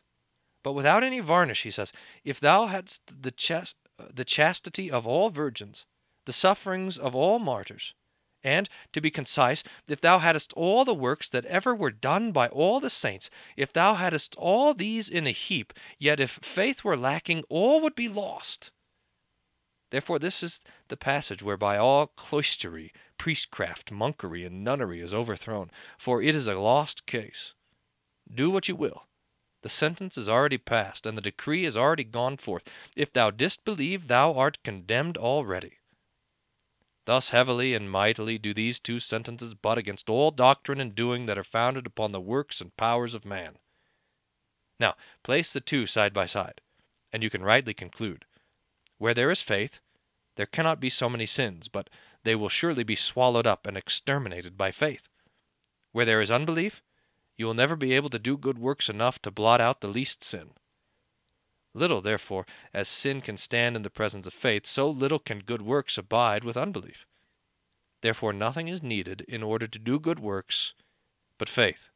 But 0.63 0.73
without 0.73 1.03
any 1.03 1.19
varnish, 1.19 1.62
he 1.62 1.69
says, 1.69 1.93
If 2.23 2.39
thou 2.39 2.65
hadst 2.65 3.01
the, 3.05 3.31
chast- 3.31 3.75
the 4.12 4.25
chastity 4.25 4.89
of 4.89 5.05
all 5.05 5.29
virgins, 5.29 5.85
the 6.25 6.33
sufferings 6.33 6.97
of 6.97 7.13
all 7.13 7.38
martyrs, 7.38 7.93
And, 8.43 8.67
to 8.93 9.00
be 9.00 9.12
concise, 9.12 9.63
if 9.88 10.01
thou 10.01 10.17
hadst 10.17 10.51
all 10.53 10.85
the 10.85 10.95
works 10.95 11.29
that 11.29 11.45
ever 11.45 11.75
were 11.75 11.91
done 11.91 12.31
by 12.31 12.47
all 12.47 12.79
the 12.79 12.89
saints, 12.89 13.29
if 13.55 13.71
thou 13.71 13.93
hadst 13.93 14.33
all 14.38 14.73
these 14.73 15.09
in 15.09 15.27
a 15.27 15.31
heap, 15.31 15.73
yet 16.00 16.19
if 16.19 16.39
faith 16.41 16.83
were 16.83 16.97
lacking, 16.97 17.43
all 17.50 17.81
would 17.81 17.93
be 17.93 18.09
lost. 18.09 18.71
Therefore, 19.93 20.17
this 20.17 20.41
is 20.41 20.59
the 20.88 20.97
passage 20.97 21.43
whereby 21.43 21.77
all 21.77 22.07
cloistery, 22.07 22.91
priestcraft, 23.19 23.91
monkery, 23.91 24.43
and 24.43 24.63
nunnery 24.63 25.01
is 25.01 25.13
overthrown, 25.13 25.69
for 26.00 26.19
it 26.19 26.33
is 26.33 26.47
a 26.47 26.55
lost 26.55 27.05
case. 27.05 27.53
Do 28.33 28.50
what 28.50 28.67
you 28.67 28.75
will. 28.75 29.05
The 29.62 29.69
sentence 29.69 30.17
is 30.17 30.27
already 30.27 30.57
passed, 30.57 31.05
and 31.05 31.15
the 31.15 31.21
decree 31.21 31.63
is 31.63 31.77
already 31.77 32.05
gone 32.05 32.38
forth. 32.38 32.63
If 32.95 33.13
thou 33.13 33.29
didst 33.29 33.63
believe, 33.65 34.07
thou 34.07 34.33
art 34.33 34.57
condemned 34.63 35.15
already. 35.15 35.77
Thus 37.05 37.29
heavily 37.29 37.75
and 37.75 37.91
mightily 37.91 38.39
do 38.39 38.51
these 38.51 38.79
two 38.79 39.00
sentences 39.00 39.53
butt 39.53 39.77
against 39.77 40.09
all 40.09 40.31
doctrine 40.31 40.81
and 40.81 40.95
doing 40.95 41.27
that 41.27 41.38
are 41.38 41.43
founded 41.43 41.85
upon 41.85 42.13
the 42.13 42.19
works 42.19 42.62
and 42.62 42.75
powers 42.77 43.13
of 43.13 43.25
man. 43.25 43.59
Now, 44.79 44.95
place 45.21 45.53
the 45.53 45.62
two 45.62 45.85
side 45.85 46.15
by 46.15 46.25
side, 46.25 46.62
and 47.12 47.21
you 47.21 47.29
can 47.29 47.43
rightly 47.43 47.75
conclude. 47.75 48.25
Where 48.97 49.13
there 49.13 49.31
is 49.31 49.41
faith, 49.41 49.79
there 50.35 50.45
cannot 50.45 50.79
be 50.79 50.89
so 50.89 51.09
many 51.09 51.25
sins, 51.25 51.67
but 51.67 51.89
they 52.23 52.35
will 52.35 52.49
surely 52.49 52.83
be 52.83 52.95
swallowed 52.95 53.45
up 53.45 53.67
and 53.67 53.77
exterminated 53.77 54.57
by 54.57 54.71
faith. 54.71 55.07
Where 55.91 56.05
there 56.05 56.21
is 56.21 56.31
unbelief, 56.31 56.81
you 57.35 57.45
will 57.45 57.53
never 57.53 57.75
be 57.75 57.93
able 57.93 58.09
to 58.09 58.19
do 58.19 58.37
good 58.37 58.57
works 58.57 58.89
enough 58.89 59.19
to 59.23 59.31
blot 59.31 59.61
out 59.61 59.81
the 59.81 59.87
least 59.87 60.23
sin. 60.23 60.51
Little, 61.73 62.01
therefore, 62.01 62.45
as 62.73 62.87
sin 62.87 63.21
can 63.21 63.37
stand 63.37 63.75
in 63.75 63.81
the 63.81 63.89
presence 63.89 64.27
of 64.27 64.33
faith, 64.33 64.65
so 64.65 64.89
little 64.89 65.19
can 65.19 65.39
good 65.39 65.61
works 65.61 65.97
abide 65.97 66.43
with 66.43 66.57
unbelief. 66.57 67.05
Therefore, 68.01 68.33
nothing 68.33 68.67
is 68.67 68.83
needed 68.83 69.21
in 69.21 69.41
order 69.41 69.67
to 69.67 69.79
do 69.79 69.99
good 69.99 70.19
works 70.19 70.73
but 71.37 71.49
faith, 71.49 71.89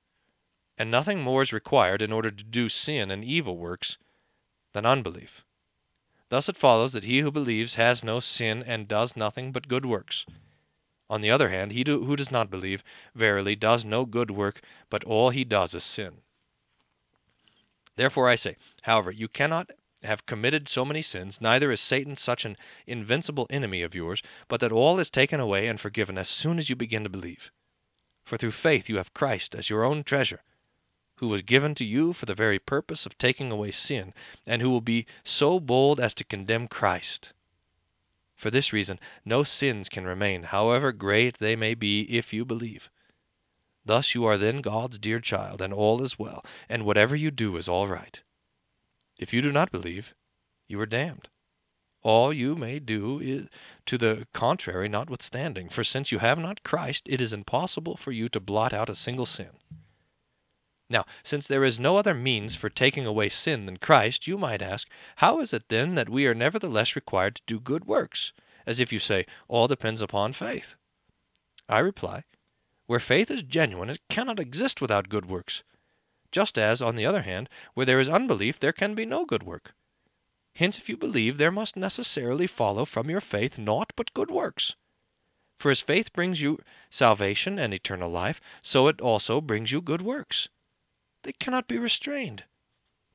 and 0.78 0.90
nothing 0.90 1.22
more 1.22 1.44
is 1.44 1.54
required 1.54 2.02
in 2.02 2.12
order 2.12 2.32
to 2.32 2.44
do 2.44 2.70
sin 2.70 3.12
and 3.12 3.24
evil 3.24 3.58
works 3.58 3.98
than 4.74 4.86
unbelief. 4.86 5.44
Thus 6.30 6.50
it 6.50 6.58
follows 6.58 6.92
that 6.94 7.04
he 7.06 7.20
who 7.20 7.32
believes 7.32 7.76
has 7.76 8.04
no 8.04 8.20
sin 8.20 8.62
and 8.64 8.88
does 8.88 9.16
nothing 9.16 9.52
but 9.52 9.68
good 9.68 9.86
works. 9.86 10.26
On 11.10 11.22
the 11.22 11.32
other 11.32 11.50
hand, 11.50 11.72
he 11.72 11.84
who 11.86 12.16
does 12.18 12.32
not 12.32 12.50
believe, 12.50 12.84
verily, 13.16 13.56
does 13.56 13.86
no 13.86 14.06
good 14.06 14.30
work, 14.30 14.62
but 14.90 15.06
all 15.06 15.30
he 15.30 15.46
does 15.46 15.74
is 15.74 15.86
sin. 15.86 16.22
Therefore 17.96 18.28
I 18.30 18.36
say, 18.36 18.58
however, 18.82 19.10
you 19.10 19.28
cannot 19.30 19.72
have 20.04 20.26
committed 20.26 20.68
so 20.68 20.84
many 20.84 21.02
sins, 21.02 21.40
neither 21.40 21.72
is 21.72 21.82
Satan 21.82 22.16
such 22.18 22.46
an 22.46 22.58
invincible 22.86 23.48
enemy 23.50 23.82
of 23.82 23.96
yours, 23.96 24.22
but 24.48 24.60
that 24.60 24.72
all 24.72 25.00
is 25.00 25.10
taken 25.10 25.40
away 25.40 25.68
and 25.68 25.80
forgiven 25.80 26.18
as 26.18 26.30
soon 26.30 26.60
as 26.60 26.70
you 26.70 26.76
begin 26.76 27.04
to 27.04 27.10
believe. 27.10 27.52
For 28.26 28.38
through 28.38 28.52
faith 28.52 28.90
you 28.90 28.98
have 28.98 29.14
Christ 29.14 29.56
as 29.56 29.70
your 29.70 29.86
own 29.86 30.04
treasure, 30.04 30.44
who 31.18 31.28
was 31.28 31.42
given 31.42 31.76
to 31.76 31.84
you 31.84 32.14
for 32.14 32.26
the 32.26 32.36
very 32.36 32.60
purpose 32.60 33.06
of 33.06 33.18
taking 33.18 33.52
away 33.52 33.72
sin, 33.72 34.14
and 34.46 34.62
who 34.62 34.70
will 34.70 34.82
be 34.82 35.06
so 35.24 35.60
bold 35.60 36.00
as 36.00 36.14
to 36.14 36.24
condemn 36.24 36.68
Christ. 36.68 37.34
For 38.36 38.52
this 38.52 38.72
reason, 38.72 39.00
no 39.26 39.44
sins 39.44 39.90
can 39.90 40.06
remain, 40.06 40.44
however 40.44 40.92
great 40.92 41.40
they 41.40 41.56
may 41.56 41.74
be, 41.74 42.02
if 42.04 42.32
you 42.32 42.46
believe. 42.46 42.90
Thus 43.84 44.14
you 44.14 44.26
are 44.26 44.38
then 44.38 44.62
God's 44.62 45.00
dear 45.00 45.20
child, 45.20 45.60
and 45.60 45.74
all 45.74 46.04
is 46.04 46.20
well, 46.20 46.46
and 46.70 46.86
whatever 46.86 47.16
you 47.16 47.32
do 47.32 47.58
is 47.58 47.68
all 47.68 47.88
right. 47.88 48.20
If 49.18 49.34
you 49.34 49.42
do 49.42 49.52
not 49.52 49.72
believe, 49.72 50.14
you 50.68 50.80
are 50.80 50.86
damned. 50.86 51.30
All 52.04 52.32
you 52.32 52.56
may 52.56 52.78
do 52.78 53.20
is 53.20 53.48
to 53.88 53.98
the 53.98 54.28
contrary 54.34 54.88
notwithstanding, 54.88 55.70
for 55.70 55.84
since 55.84 56.12
you 56.12 56.20
have 56.20 56.38
not 56.38 56.64
Christ, 56.64 57.04
it 57.08 57.20
is 57.20 57.34
impossible 57.34 57.98
for 57.98 58.12
you 58.12 58.30
to 58.30 58.40
blot 58.40 58.72
out 58.72 58.90
a 58.90 58.96
single 58.96 59.26
sin. 59.26 59.50
Now, 60.90 61.06
since 61.22 61.48
there 61.48 61.66
is 61.66 61.78
no 61.78 61.98
other 61.98 62.14
means 62.14 62.56
for 62.56 62.70
taking 62.70 63.06
away 63.06 63.28
sin 63.28 63.66
than 63.66 63.76
Christ, 63.76 64.26
you 64.26 64.38
might 64.38 64.62
ask, 64.62 64.90
How 65.18 65.42
is 65.42 65.52
it 65.52 65.68
then 65.68 65.96
that 65.96 66.08
we 66.08 66.26
are 66.28 66.34
nevertheless 66.34 66.96
required 66.96 67.36
to 67.36 67.42
do 67.46 67.60
good 67.60 67.84
works? 67.84 68.32
As 68.66 68.80
if 68.80 68.94
you 68.94 69.00
say, 69.00 69.26
All 69.50 69.68
depends 69.68 70.00
upon 70.00 70.32
faith. 70.32 70.76
I 71.68 71.80
reply, 71.80 72.24
where 72.86 73.02
faith 73.02 73.30
is 73.30 73.44
genuine, 73.44 73.90
it 73.90 74.00
cannot 74.10 74.40
exist 74.40 74.80
without 74.80 75.10
good 75.10 75.26
works. 75.26 75.62
Just 76.32 76.58
as, 76.58 76.82
on 76.82 76.96
the 76.96 77.06
other 77.06 77.24
hand, 77.24 77.50
where 77.74 77.86
there 77.86 78.00
is 78.00 78.08
unbelief, 78.08 78.58
there 78.58 78.72
can 78.72 78.96
be 78.96 79.06
no 79.06 79.26
good 79.26 79.44
work. 79.44 79.74
Hence, 80.56 80.78
if 80.78 80.88
you 80.88 80.96
believe, 80.96 81.38
there 81.38 81.52
must 81.52 81.76
necessarily 81.76 82.48
follow 82.48 82.86
from 82.86 83.10
your 83.10 83.20
faith 83.20 83.58
naught 83.58 83.92
but 83.98 84.14
good 84.14 84.32
works. 84.32 84.74
For 85.60 85.70
as 85.70 85.82
faith 85.82 86.14
brings 86.14 86.40
you 86.40 86.64
salvation 86.90 87.60
and 87.60 87.74
eternal 87.74 88.10
life, 88.10 88.40
so 88.62 88.88
it 88.88 89.02
also 89.02 89.42
brings 89.42 89.70
you 89.70 89.82
good 89.82 90.02
works. 90.02 90.48
They 91.28 91.34
cannot 91.34 91.68
be 91.68 91.78
restrained. 91.78 92.46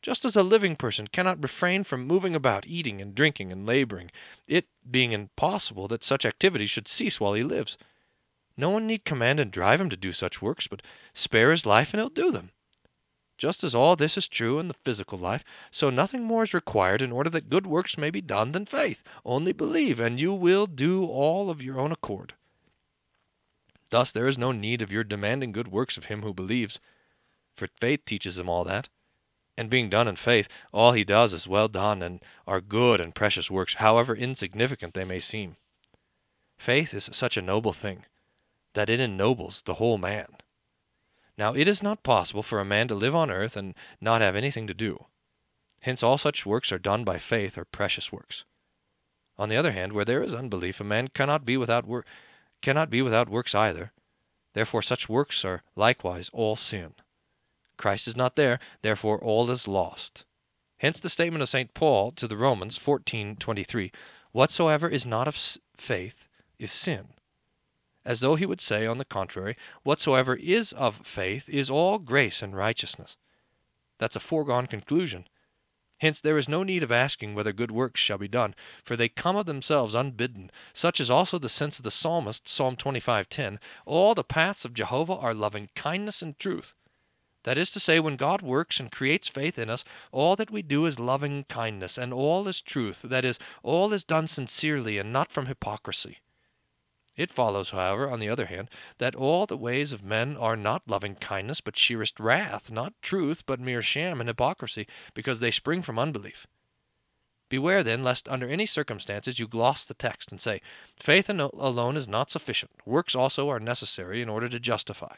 Just 0.03 0.27
as 0.27 0.37
a 0.37 0.43
living 0.43 0.77
person 0.77 1.07
cannot 1.07 1.43
refrain 1.43 1.83
from 1.83 2.07
moving 2.07 2.35
about, 2.35 2.67
eating 2.67 3.01
and 3.01 3.15
drinking 3.15 3.51
and 3.51 3.65
laboring, 3.65 4.11
it 4.47 4.67
being 4.91 5.13
impossible 5.13 5.89
that 5.89 6.05
such 6.05 6.27
activity 6.27 6.67
should 6.67 6.89
cease 6.89 7.19
while 7.19 7.33
he 7.33 7.43
lives. 7.43 7.79
No 8.55 8.69
one 8.69 8.87
need 8.87 9.07
command 9.07 9.41
and 9.41 9.51
drive 9.51 9.81
him 9.81 9.89
to 9.89 9.97
do 9.97 10.13
such 10.13 10.43
works, 10.43 10.67
but 10.67 10.83
spare 11.15 11.53
his 11.53 11.65
life 11.65 11.95
and 11.95 12.01
he'll 12.01 12.11
do 12.11 12.31
them. 12.31 12.51
Just 13.39 13.65
as 13.65 13.75
all 13.75 13.97
this 13.97 14.19
is 14.19 14.29
true 14.29 14.59
in 14.59 14.69
the 14.69 14.77
physical 14.85 15.19
life, 15.19 15.43
so 15.71 15.89
nothing 15.89 16.23
more 16.23 16.43
is 16.43 16.53
required 16.53 17.01
in 17.01 17.13
order 17.13 17.31
that 17.31 17.49
good 17.49 17.67
works 17.67 17.97
may 17.97 18.11
be 18.11 18.21
done 18.21 18.53
than 18.53 18.67
faith. 18.67 19.03
Only 19.25 19.53
believe, 19.53 19.99
and 19.99 20.21
you 20.21 20.35
will 20.35 20.67
do 20.67 21.07
all 21.07 21.49
of 21.49 21.63
your 21.63 21.81
own 21.81 21.93
accord. 21.93 22.35
Thus 23.89 24.13
there 24.13 24.29
is 24.29 24.37
no 24.37 24.53
need 24.53 24.83
of 24.83 24.93
your 24.93 25.03
demanding 25.03 25.53
good 25.53 25.69
works 25.69 25.97
of 25.97 26.05
him 26.05 26.21
who 26.21 26.35
believes, 26.35 26.79
for 27.57 27.69
faith 27.81 28.05
teaches 28.07 28.39
him 28.39 28.49
all 28.49 28.65
that. 28.65 28.89
And 29.57 29.69
being 29.69 29.91
done 29.91 30.09
in 30.09 30.17
faith, 30.17 30.49
all 30.73 30.93
he 30.93 31.05
does 31.05 31.33
is 31.33 31.47
well 31.47 31.69
done 31.69 32.03
and 32.03 32.23
are 32.47 32.61
good 32.61 33.01
and 33.01 33.15
precious 33.15 33.51
works, 33.51 33.75
however 33.75 34.17
insignificant 34.17 34.95
they 34.95 35.05
may 35.05 35.21
seem. 35.21 35.57
Faith 36.59 36.95
is 36.95 37.11
such 37.13 37.37
a 37.37 37.43
noble 37.43 37.73
thing 37.73 38.07
that 38.75 38.89
it 38.89 39.01
ennobles 39.01 39.63
the 39.67 39.75
whole 39.75 39.99
man. 39.99 40.37
Now, 41.37 41.55
it 41.55 41.69
is 41.69 41.83
not 41.83 42.03
possible 42.03 42.43
for 42.43 42.61
a 42.61 42.65
man 42.65 42.89
to 42.89 42.95
live 42.95 43.15
on 43.15 43.31
earth 43.31 43.57
and 43.57 43.75
not 44.01 44.21
have 44.21 44.37
anything 44.37 44.67
to 44.67 44.75
do. 44.75 45.07
Hence, 45.81 46.03
all 46.03 46.19
such 46.19 46.47
works 46.47 46.71
are 46.71 46.79
done 46.79 47.05
by 47.05 47.19
faith 47.19 47.59
or 47.59 47.65
precious 47.65 48.13
works. 48.13 48.45
On 49.37 49.49
the 49.49 49.57
other 49.57 49.73
hand, 49.73 49.93
where 49.93 50.05
there 50.05 50.23
is 50.23 50.35
unbelief, 50.35 50.79
a 50.81 50.85
man 50.85 51.09
cannot 51.09 51.45
be 51.45 51.57
without 51.57 51.85
wor- 51.85 52.05
cannot 52.61 52.91
be 52.91 53.03
without 53.03 53.29
works 53.29 53.55
either. 53.55 53.93
Therefore, 54.53 54.83
such 54.83 55.09
works 55.09 55.45
are 55.45 55.63
likewise 55.75 56.31
all 56.33 56.55
sin. 56.57 56.95
Christ 57.83 58.07
is 58.07 58.15
not 58.15 58.37
there; 58.37 58.61
therefore, 58.83 59.19
all 59.19 59.51
is 59.51 59.67
lost. 59.67 60.23
Hence 60.79 61.01
the 61.01 61.11
statement 61.11 61.43
of 61.43 61.49
St. 61.49 61.75
Paul 61.75 62.13
to 62.13 62.29
the 62.29 62.37
Romans 62.37 62.79
14:23, 62.79 63.91
"Whatsoever 64.31 64.89
is 64.89 65.05
not 65.05 65.27
of 65.27 65.35
faith 65.77 66.29
is 66.61 66.71
sin." 66.71 67.15
as 68.05 68.21
though 68.21 68.37
he 68.37 68.47
would 68.47 68.61
say, 68.61 68.87
on 68.87 68.99
the 68.99 69.05
contrary, 69.05 69.57
whatsoever 69.83 70.37
is 70.37 70.73
of 70.75 71.05
faith 71.05 71.49
is 71.49 71.69
all 71.69 71.99
grace 71.99 72.41
and 72.41 72.55
righteousness. 72.57 73.17
That's 73.99 74.15
a 74.15 74.21
foregone 74.21 74.69
conclusion. 74.69 75.27
Hence 75.99 76.21
there 76.21 76.39
is 76.39 76.49
no 76.49 76.63
need 76.63 76.85
of 76.85 76.93
asking 76.93 77.35
whether 77.35 77.53
good 77.53 77.73
works 77.73 78.01
shall 78.01 78.19
be 78.19 78.29
done, 78.29 78.55
for 78.85 78.95
they 78.95 79.09
come 79.09 79.35
of 79.35 79.47
themselves 79.47 79.93
unbidden. 79.93 80.53
Such 80.73 81.01
is 81.01 81.11
also 81.11 81.37
the 81.37 81.49
sense 81.49 81.79
of 81.79 81.83
the 81.83 81.91
psalmist, 81.91 82.47
Psalm 82.47 82.77
25:10, 82.77 83.59
"All 83.87 84.15
the 84.15 84.23
paths 84.23 84.65
of 84.65 84.73
Jehovah 84.73 85.17
are 85.17 85.35
loving 85.35 85.69
kindness 85.75 86.23
and 86.23 86.39
truth." 86.39 86.75
That 87.45 87.59
is 87.59 87.71
to 87.73 87.81
say, 87.81 87.99
when 87.99 88.17
God 88.17 88.41
works 88.41 88.79
and 88.79 88.93
creates 88.93 89.27
faith 89.27 89.59
in 89.59 89.69
us, 89.69 89.85
all 90.13 90.37
that 90.37 90.51
we 90.51 90.63
do 90.63 90.87
is 90.87 91.01
loving 91.01 91.43
kindness, 91.45 91.99
and 91.99 92.13
all 92.13 92.47
is 92.47 92.61
truth, 92.61 93.01
that 93.03 93.25
is, 93.25 93.39
all 93.65 93.93
is 93.93 94.05
done 94.05 94.29
sincerely 94.29 94.97
and 94.99 95.13
not 95.13 95.33
from 95.33 95.47
hypocrisy. 95.47 96.19
It 97.17 97.33
follows, 97.33 97.71
however, 97.71 98.09
on 98.09 98.21
the 98.21 98.29
other 98.29 98.47
hand, 98.47 98.71
that 98.99 99.15
all 99.15 99.47
the 99.47 99.57
ways 99.57 99.93
of 99.93 100.03
men 100.03 100.37
are 100.37 100.57
not 100.57 100.89
loving 100.89 101.17
kindness, 101.17 101.61
but 101.61 101.77
sheerest 101.77 102.19
wrath, 102.19 102.71
not 102.71 102.95
truth, 103.03 103.45
but 103.45 103.61
mere 103.61 103.83
sham 103.83 104.21
and 104.21 104.29
hypocrisy, 104.29 104.87
because 105.13 105.41
they 105.41 105.51
spring 105.51 105.83
from 105.83 105.99
unbelief. 105.99 106.47
Beware, 107.49 107.83
then, 107.83 108.03
lest 108.03 108.29
under 108.29 108.49
any 108.49 108.65
circumstances 108.65 109.39
you 109.39 109.47
gloss 109.47 109.85
the 109.85 109.93
text 109.93 110.31
and 110.31 110.41
say, 110.41 110.63
Faith 110.99 111.29
alone 111.29 111.99
is 111.99 112.09
not 112.09 112.31
sufficient, 112.31 112.71
works 112.87 113.15
also 113.15 113.51
are 113.51 113.61
necessary 113.61 114.23
in 114.23 114.31
order 114.31 114.49
to 114.49 114.59
justify. 114.59 115.17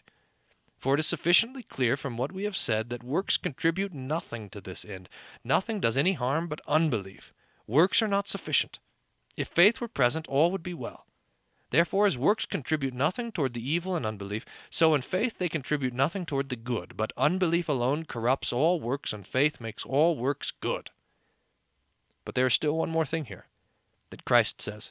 For 0.85 0.93
it 0.93 1.01
is 1.01 1.07
sufficiently 1.07 1.63
clear 1.63 1.97
from 1.97 2.19
what 2.19 2.31
we 2.31 2.45
have 2.45 2.55
said 2.55 2.91
that 2.91 3.03
works 3.03 3.39
contribute 3.39 3.95
nothing 3.95 4.51
to 4.51 4.61
this 4.61 4.85
end. 4.85 5.09
Nothing 5.43 5.81
does 5.81 5.97
any 5.97 6.13
harm 6.13 6.47
but 6.47 6.61
unbelief. 6.69 7.33
Works 7.67 8.03
are 8.03 8.07
not 8.07 8.29
sufficient. 8.29 8.81
If 9.35 9.49
faith 9.49 9.81
were 9.81 9.89
present, 9.89 10.27
all 10.29 10.51
would 10.51 10.63
be 10.63 10.75
well. 10.75 11.07
Therefore, 11.71 12.07
as 12.07 12.19
works 12.19 12.45
contribute 12.45 12.93
nothing 12.93 13.33
toward 13.33 13.55
the 13.55 13.67
evil 13.67 13.97
and 13.97 14.05
unbelief, 14.05 14.45
so 14.69 14.95
in 14.95 15.01
faith 15.01 15.39
they 15.39 15.49
contribute 15.49 15.95
nothing 15.95 16.27
toward 16.27 16.51
the 16.51 16.55
good. 16.55 16.99
But 16.99 17.15
unbelief 17.17 17.67
alone 17.71 18.05
corrupts 18.05 18.53
all 18.53 18.79
works, 18.79 19.15
and 19.15 19.27
faith 19.27 19.63
makes 19.63 19.87
all 19.87 20.19
works 20.19 20.51
good. 20.61 20.91
But 22.27 22.35
there 22.35 22.49
is 22.49 22.53
still 22.53 22.77
one 22.77 22.91
more 22.91 23.07
thing 23.07 23.25
here 23.25 23.47
that 24.11 24.27
Christ 24.27 24.61
says 24.61 24.91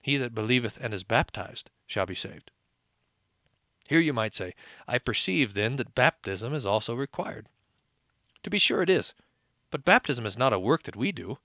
He 0.00 0.16
that 0.16 0.34
believeth 0.34 0.78
and 0.80 0.94
is 0.94 1.04
baptized 1.04 1.68
shall 1.86 2.06
be 2.06 2.14
saved. 2.14 2.50
Here 3.90 3.98
you 3.98 4.12
might 4.12 4.36
say, 4.36 4.54
I 4.86 4.98
perceive 4.98 5.52
then 5.52 5.74
that 5.74 5.96
baptism 5.96 6.54
is 6.54 6.64
also 6.64 6.94
required. 6.94 7.48
To 8.44 8.48
be 8.48 8.60
sure 8.60 8.82
it 8.82 8.88
is, 8.88 9.14
but 9.68 9.84
baptism 9.84 10.24
is 10.26 10.38
not 10.38 10.52
a 10.52 10.60
work 10.60 10.84
that 10.84 10.94
we 10.94 11.10
do. 11.10 11.38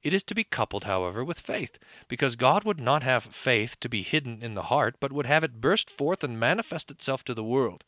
It 0.00 0.14
is 0.14 0.22
to 0.24 0.34
be 0.36 0.44
coupled, 0.44 0.84
however, 0.84 1.24
with 1.24 1.40
faith, 1.40 1.78
because 2.06 2.36
God 2.36 2.62
would 2.62 2.78
not 2.78 3.02
have 3.02 3.34
faith 3.34 3.80
to 3.80 3.88
be 3.88 4.04
hidden 4.04 4.44
in 4.44 4.54
the 4.54 4.62
heart, 4.62 4.94
but 5.00 5.10
would 5.10 5.26
have 5.26 5.42
it 5.42 5.60
burst 5.60 5.90
forth 5.90 6.22
and 6.22 6.38
manifest 6.38 6.88
itself 6.88 7.24
to 7.24 7.34
the 7.34 7.42
world. 7.42 7.82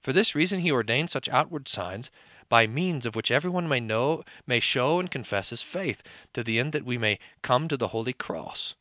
For 0.00 0.12
this 0.12 0.36
reason 0.36 0.60
he 0.60 0.70
ordained 0.70 1.10
such 1.10 1.28
outward 1.30 1.66
signs, 1.66 2.12
by 2.48 2.68
means 2.68 3.04
of 3.06 3.16
which 3.16 3.32
everyone 3.32 3.68
may 3.68 3.80
know 3.80 4.22
may 4.46 4.60
show 4.60 5.00
and 5.00 5.10
confess 5.10 5.50
his 5.50 5.62
faith, 5.62 6.00
to 6.32 6.44
the 6.44 6.60
end 6.60 6.72
that 6.74 6.84
we 6.84 6.96
may 6.96 7.18
come 7.42 7.66
to 7.66 7.76
the 7.76 7.88
holy 7.88 8.12
cross. 8.12 8.74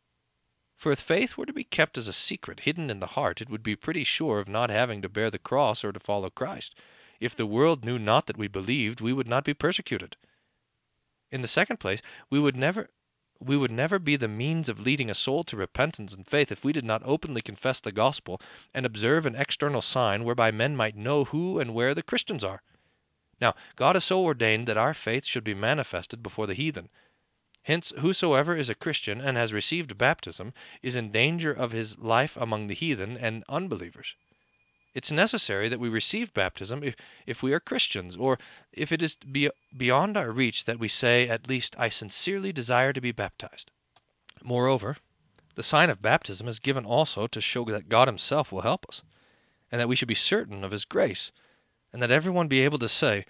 For 0.79 0.93
if 0.93 1.01
faith 1.01 1.35
were 1.35 1.45
to 1.45 1.51
be 1.51 1.65
kept 1.65 1.97
as 1.97 2.07
a 2.07 2.13
secret, 2.13 2.61
hidden 2.61 2.89
in 2.89 3.01
the 3.01 3.07
heart, 3.07 3.41
it 3.41 3.49
would 3.49 3.63
be 3.63 3.75
pretty 3.75 4.05
sure 4.05 4.39
of 4.39 4.47
not 4.47 4.69
having 4.69 5.01
to 5.01 5.09
bear 5.09 5.29
the 5.29 5.37
cross 5.37 5.83
or 5.83 5.91
to 5.91 5.99
follow 5.99 6.29
Christ. 6.29 6.73
If 7.19 7.35
the 7.35 7.45
world 7.45 7.83
knew 7.83 7.99
not 7.99 8.27
that 8.27 8.37
we 8.37 8.47
believed, 8.47 9.01
we 9.01 9.11
would 9.11 9.27
not 9.27 9.43
be 9.43 9.53
persecuted. 9.53 10.15
In 11.31 11.41
the 11.41 11.49
second 11.49 11.81
place, 11.81 12.01
we 12.29 12.39
would 12.39 12.55
never 12.55 12.89
we 13.41 13.57
would 13.57 13.71
never 13.71 13.99
be 13.99 14.15
the 14.15 14.29
means 14.29 14.69
of 14.69 14.79
leading 14.79 15.09
a 15.09 15.15
soul 15.15 15.43
to 15.43 15.57
repentance 15.57 16.13
and 16.13 16.25
faith 16.25 16.49
if 16.49 16.63
we 16.63 16.71
did 16.71 16.85
not 16.85 17.01
openly 17.03 17.41
confess 17.41 17.81
the 17.81 17.91
gospel 17.91 18.39
and 18.73 18.85
observe 18.85 19.25
an 19.25 19.35
external 19.35 19.81
sign 19.81 20.23
whereby 20.23 20.49
men 20.49 20.77
might 20.77 20.95
know 20.95 21.25
who 21.25 21.59
and 21.59 21.73
where 21.73 21.93
the 21.93 22.03
Christians 22.03 22.41
are. 22.41 22.63
Now, 23.41 23.53
God 23.75 23.97
has 23.97 24.05
so 24.05 24.23
ordained 24.23 24.65
that 24.69 24.77
our 24.77 24.93
faith 24.93 25.25
should 25.25 25.43
be 25.43 25.53
manifested 25.53 26.23
before 26.23 26.47
the 26.47 26.53
heathen. 26.53 26.87
Hence, 27.69 27.93
whosoever 27.99 28.55
is 28.55 28.67
a 28.67 28.73
Christian 28.73 29.21
and 29.21 29.37
has 29.37 29.53
received 29.53 29.95
baptism 29.95 30.55
is 30.81 30.95
in 30.95 31.11
danger 31.11 31.53
of 31.53 31.71
his 31.71 31.99
life 31.99 32.35
among 32.35 32.65
the 32.65 32.73
heathen 32.73 33.15
and 33.15 33.43
unbelievers. 33.47 34.15
It's 34.95 35.11
necessary 35.11 35.69
that 35.69 35.79
we 35.79 35.87
receive 35.87 36.33
baptism 36.33 36.83
if, 36.83 36.95
if 37.27 37.43
we 37.43 37.53
are 37.53 37.59
Christians, 37.59 38.15
or 38.17 38.39
if 38.73 38.91
it 38.91 39.03
is 39.03 39.17
be, 39.17 39.51
beyond 39.77 40.17
our 40.17 40.31
reach 40.31 40.65
that 40.65 40.79
we 40.79 40.87
say, 40.87 41.29
at 41.29 41.47
least, 41.47 41.75
I 41.77 41.89
sincerely 41.89 42.51
desire 42.51 42.91
to 42.91 43.01
be 43.01 43.11
baptized. 43.11 43.69
Moreover, 44.41 44.97
the 45.53 45.61
sign 45.61 45.91
of 45.91 46.01
baptism 46.01 46.47
is 46.47 46.57
given 46.57 46.85
also 46.85 47.27
to 47.27 47.39
show 47.39 47.63
that 47.65 47.87
God 47.87 48.07
Himself 48.07 48.51
will 48.51 48.61
help 48.61 48.87
us, 48.89 49.03
and 49.71 49.79
that 49.79 49.87
we 49.87 49.95
should 49.95 50.07
be 50.07 50.15
certain 50.15 50.63
of 50.63 50.71
His 50.71 50.85
grace, 50.85 51.31
and 51.93 52.01
that 52.01 52.09
everyone 52.09 52.47
be 52.47 52.61
able 52.61 52.79
to 52.79 52.89
say, 52.89 53.27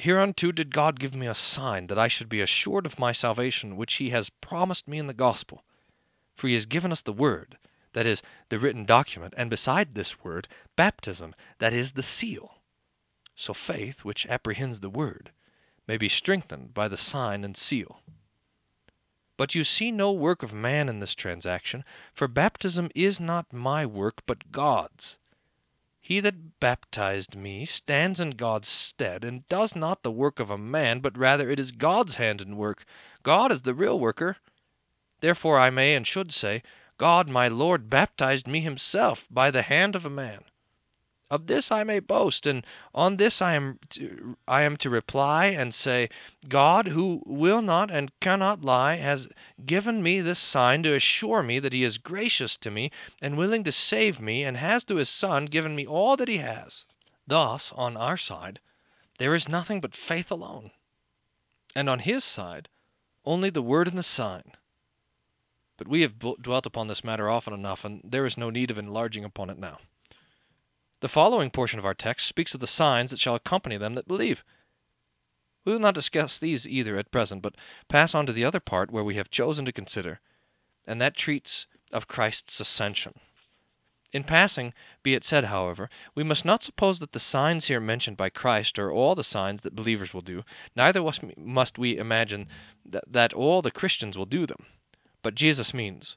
Hereunto 0.00 0.50
did 0.50 0.74
God 0.74 0.98
give 0.98 1.14
me 1.14 1.26
a 1.26 1.34
sign, 1.34 1.86
that 1.86 1.98
I 1.98 2.08
should 2.08 2.28
be 2.28 2.40
assured 2.40 2.86
of 2.86 2.98
my 2.98 3.12
salvation, 3.12 3.76
which 3.76 3.94
He 3.94 4.10
has 4.10 4.30
promised 4.30 4.88
me 4.88 4.98
in 4.98 5.06
the 5.06 5.14
gospel. 5.14 5.62
For 6.34 6.48
He 6.48 6.54
has 6.54 6.66
given 6.66 6.90
us 6.90 7.02
the 7.02 7.12
Word 7.12 7.58
that 7.92 8.06
is, 8.06 8.22
the 8.48 8.58
written 8.58 8.84
document, 8.84 9.34
and 9.36 9.50
beside 9.50 9.94
this 9.94 10.22
word, 10.22 10.46
baptism, 10.76 11.34
that 11.58 11.72
is, 11.72 11.92
the 11.92 12.02
seal. 12.02 12.62
So 13.34 13.52
faith, 13.52 14.04
which 14.04 14.26
apprehends 14.26 14.80
the 14.80 14.90
word, 14.90 15.32
may 15.86 15.96
be 15.96 16.08
strengthened 16.08 16.72
by 16.72 16.88
the 16.88 16.96
sign 16.96 17.44
and 17.44 17.56
seal. 17.56 18.00
But 19.36 19.54
you 19.54 19.64
see 19.64 19.90
no 19.90 20.12
work 20.12 20.42
of 20.42 20.52
man 20.52 20.88
in 20.88 21.00
this 21.00 21.14
transaction, 21.14 21.84
for 22.14 22.28
baptism 22.28 22.90
is 22.94 23.18
not 23.18 23.52
my 23.52 23.86
work, 23.86 24.22
but 24.26 24.52
God's. 24.52 25.16
He 26.10 26.18
that 26.18 26.58
baptized 26.58 27.36
me 27.36 27.64
stands 27.64 28.18
in 28.18 28.30
God's 28.30 28.66
stead, 28.66 29.22
and 29.22 29.48
does 29.48 29.76
not 29.76 30.02
the 30.02 30.10
work 30.10 30.40
of 30.40 30.50
a 30.50 30.58
man, 30.58 30.98
but 30.98 31.16
rather 31.16 31.48
it 31.48 31.60
is 31.60 31.70
God's 31.70 32.16
hand 32.16 32.40
and 32.40 32.56
work. 32.58 32.84
God 33.22 33.52
is 33.52 33.62
the 33.62 33.74
real 33.74 33.96
worker. 33.96 34.36
Therefore 35.20 35.56
I 35.56 35.70
may 35.70 35.94
and 35.94 36.04
should 36.04 36.34
say, 36.34 36.64
God 36.98 37.28
my 37.28 37.46
Lord 37.46 37.88
baptized 37.88 38.48
me 38.48 38.58
himself 38.58 39.24
by 39.30 39.52
the 39.52 39.62
hand 39.62 39.94
of 39.94 40.04
a 40.04 40.10
man. 40.10 40.42
Of 41.30 41.46
this 41.46 41.70
I 41.70 41.84
may 41.84 42.00
boast, 42.00 42.44
and 42.44 42.66
on 42.92 43.16
this 43.16 43.40
I 43.40 43.54
am 43.54 43.78
to, 43.90 44.36
I 44.48 44.62
am 44.62 44.76
to 44.78 44.90
reply 44.90 45.46
and 45.46 45.72
say, 45.72 46.10
God, 46.48 46.88
who 46.88 47.22
will 47.24 47.62
not 47.62 47.88
and 47.88 48.10
cannot 48.18 48.62
lie, 48.62 48.96
has 48.96 49.28
given 49.64 50.02
me 50.02 50.20
this 50.20 50.40
sign 50.40 50.82
to 50.82 50.94
assure 50.94 51.44
me 51.44 51.60
that 51.60 51.72
he 51.72 51.84
is 51.84 51.98
gracious 51.98 52.56
to 52.56 52.70
me 52.72 52.90
and 53.22 53.36
willing 53.36 53.62
to 53.62 53.70
save 53.70 54.18
me, 54.18 54.42
and 54.42 54.56
has 54.56 54.82
to 54.84 54.96
his 54.96 55.08
Son 55.08 55.46
given 55.46 55.76
me 55.76 55.86
all 55.86 56.16
that 56.16 56.26
he 56.26 56.38
has. 56.38 56.84
Thus, 57.28 57.70
on 57.76 57.96
our 57.96 58.16
side, 58.16 58.58
there 59.18 59.36
is 59.36 59.48
nothing 59.48 59.80
but 59.80 59.94
faith 59.94 60.32
alone, 60.32 60.72
and 61.76 61.88
on 61.88 62.00
his 62.00 62.24
side, 62.24 62.68
only 63.24 63.50
the 63.50 63.62
word 63.62 63.86
and 63.86 63.96
the 63.96 64.02
sign. 64.02 64.56
But 65.76 65.86
we 65.86 66.00
have 66.00 66.18
dwelt 66.18 66.66
upon 66.66 66.88
this 66.88 67.04
matter 67.04 67.30
often 67.30 67.52
enough, 67.52 67.84
and 67.84 68.00
there 68.02 68.26
is 68.26 68.36
no 68.36 68.50
need 68.50 68.72
of 68.72 68.78
enlarging 68.78 69.24
upon 69.24 69.48
it 69.48 69.58
now. 69.58 69.78
The 71.00 71.08
following 71.08 71.50
portion 71.50 71.78
of 71.78 71.86
our 71.86 71.94
text 71.94 72.26
speaks 72.26 72.52
of 72.52 72.60
the 72.60 72.66
signs 72.66 73.10
that 73.10 73.18
shall 73.18 73.34
accompany 73.34 73.78
them 73.78 73.94
that 73.94 74.06
believe. 74.06 74.44
We 75.64 75.72
will 75.72 75.80
not 75.80 75.94
discuss 75.94 76.38
these 76.38 76.66
either 76.66 76.98
at 76.98 77.10
present, 77.10 77.40
but 77.40 77.54
pass 77.88 78.14
on 78.14 78.26
to 78.26 78.34
the 78.34 78.44
other 78.44 78.60
part 78.60 78.90
where 78.90 79.04
we 79.04 79.16
have 79.16 79.30
chosen 79.30 79.64
to 79.64 79.72
consider, 79.72 80.20
and 80.86 81.00
that 81.00 81.16
treats 81.16 81.66
of 81.90 82.06
Christ's 82.06 82.60
ascension. 82.60 83.18
In 84.12 84.24
passing, 84.24 84.74
be 85.02 85.14
it 85.14 85.24
said, 85.24 85.44
however, 85.44 85.88
we 86.14 86.22
must 86.22 86.44
not 86.44 86.62
suppose 86.62 86.98
that 86.98 87.12
the 87.12 87.20
signs 87.20 87.66
here 87.66 87.80
mentioned 87.80 88.16
by 88.16 88.28
Christ 88.28 88.78
are 88.78 88.90
all 88.90 89.14
the 89.14 89.24
signs 89.24 89.62
that 89.62 89.74
believers 89.76 90.12
will 90.12 90.20
do, 90.20 90.44
neither 90.76 91.00
must 91.36 91.78
we 91.78 91.96
imagine 91.96 92.46
that 92.84 93.32
all 93.32 93.62
the 93.62 93.70
Christians 93.70 94.18
will 94.18 94.26
do 94.26 94.46
them. 94.46 94.66
But 95.22 95.34
Jesus 95.34 95.72
means, 95.72 96.16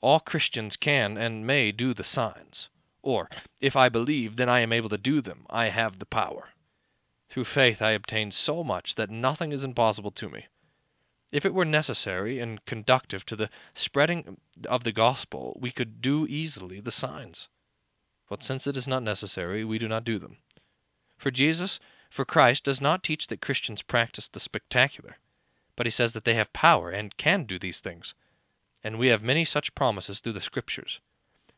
all 0.00 0.20
Christians 0.20 0.76
can 0.76 1.18
and 1.18 1.46
may 1.46 1.72
do 1.72 1.92
the 1.92 2.04
signs. 2.04 2.68
Or, 3.06 3.28
if 3.60 3.76
I 3.76 3.90
believe, 3.90 4.36
then 4.36 4.48
I 4.48 4.60
am 4.60 4.72
able 4.72 4.88
to 4.88 4.96
do 4.96 5.20
them. 5.20 5.46
I 5.50 5.68
have 5.68 5.98
the 5.98 6.06
power. 6.06 6.48
Through 7.28 7.44
faith 7.44 7.82
I 7.82 7.90
obtain 7.90 8.32
so 8.32 8.64
much 8.64 8.94
that 8.94 9.10
nothing 9.10 9.52
is 9.52 9.62
impossible 9.62 10.10
to 10.12 10.30
me. 10.30 10.46
If 11.30 11.44
it 11.44 11.52
were 11.52 11.66
necessary 11.66 12.40
and 12.40 12.64
conductive 12.64 13.26
to 13.26 13.36
the 13.36 13.50
spreading 13.74 14.40
of 14.66 14.84
the 14.84 14.92
gospel, 14.92 15.58
we 15.60 15.70
could 15.70 16.00
do 16.00 16.26
easily 16.26 16.80
the 16.80 16.90
signs. 16.90 17.48
But 18.28 18.42
since 18.42 18.66
it 18.66 18.76
is 18.76 18.88
not 18.88 19.02
necessary, 19.02 19.64
we 19.64 19.78
do 19.78 19.88
not 19.88 20.04
do 20.04 20.18
them. 20.18 20.38
For 21.18 21.30
Jesus, 21.30 21.78
for 22.08 22.24
Christ, 22.24 22.64
does 22.64 22.80
not 22.80 23.02
teach 23.02 23.26
that 23.26 23.42
Christians 23.42 23.82
practice 23.82 24.28
the 24.28 24.40
spectacular, 24.40 25.18
but 25.76 25.86
he 25.86 25.90
says 25.90 26.14
that 26.14 26.24
they 26.24 26.34
have 26.36 26.52
power 26.54 26.90
and 26.90 27.16
can 27.18 27.44
do 27.44 27.58
these 27.58 27.80
things 27.80 28.14
and 28.84 28.98
we 28.98 29.08
have 29.08 29.22
many 29.22 29.46
such 29.46 29.74
promises 29.74 30.20
through 30.20 30.34
the 30.34 30.40
Scriptures. 30.42 31.00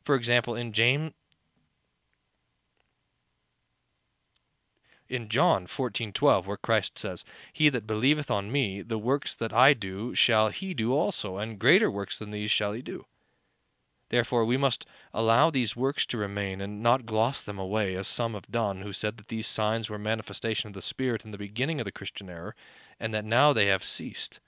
For 0.04 0.14
example, 0.14 0.54
in 0.54 0.72
James 0.72 1.12
in 5.08 5.28
John 5.28 5.66
14:12 5.66 6.46
where 6.46 6.56
Christ 6.56 6.98
says, 6.98 7.24
"He 7.52 7.68
that 7.68 7.86
believeth 7.86 8.30
on 8.30 8.50
me, 8.50 8.82
the 8.82 8.98
works 8.98 9.34
that 9.36 9.52
I 9.52 9.72
do 9.72 10.14
shall 10.14 10.48
he 10.48 10.74
do 10.74 10.92
also, 10.92 11.38
and 11.38 11.58
greater 11.58 11.90
works 11.90 12.18
than 12.18 12.30
these 12.30 12.50
shall 12.50 12.72
he 12.72 12.82
do." 12.82 13.06
Therefore 14.08 14.44
we 14.44 14.56
must 14.56 14.84
allow 15.14 15.50
these 15.50 15.76
works 15.76 16.06
to 16.06 16.16
remain 16.18 16.60
and 16.60 16.82
not 16.82 17.06
gloss 17.06 17.40
them 17.40 17.58
away 17.58 17.94
as 17.94 18.08
some 18.08 18.34
have 18.34 18.50
done 18.50 18.82
who 18.82 18.92
said 18.92 19.16
that 19.16 19.28
these 19.28 19.46
signs 19.46 19.88
were 19.88 19.98
manifestation 19.98 20.68
of 20.68 20.74
the 20.74 20.82
Spirit 20.82 21.24
in 21.24 21.30
the 21.30 21.38
beginning 21.38 21.80
of 21.80 21.84
the 21.84 21.92
Christian 21.92 22.28
era 22.28 22.54
and 22.98 23.14
that 23.14 23.24
now 23.24 23.52
they 23.52 23.66
have 23.66 23.84
ceased. 23.84 24.40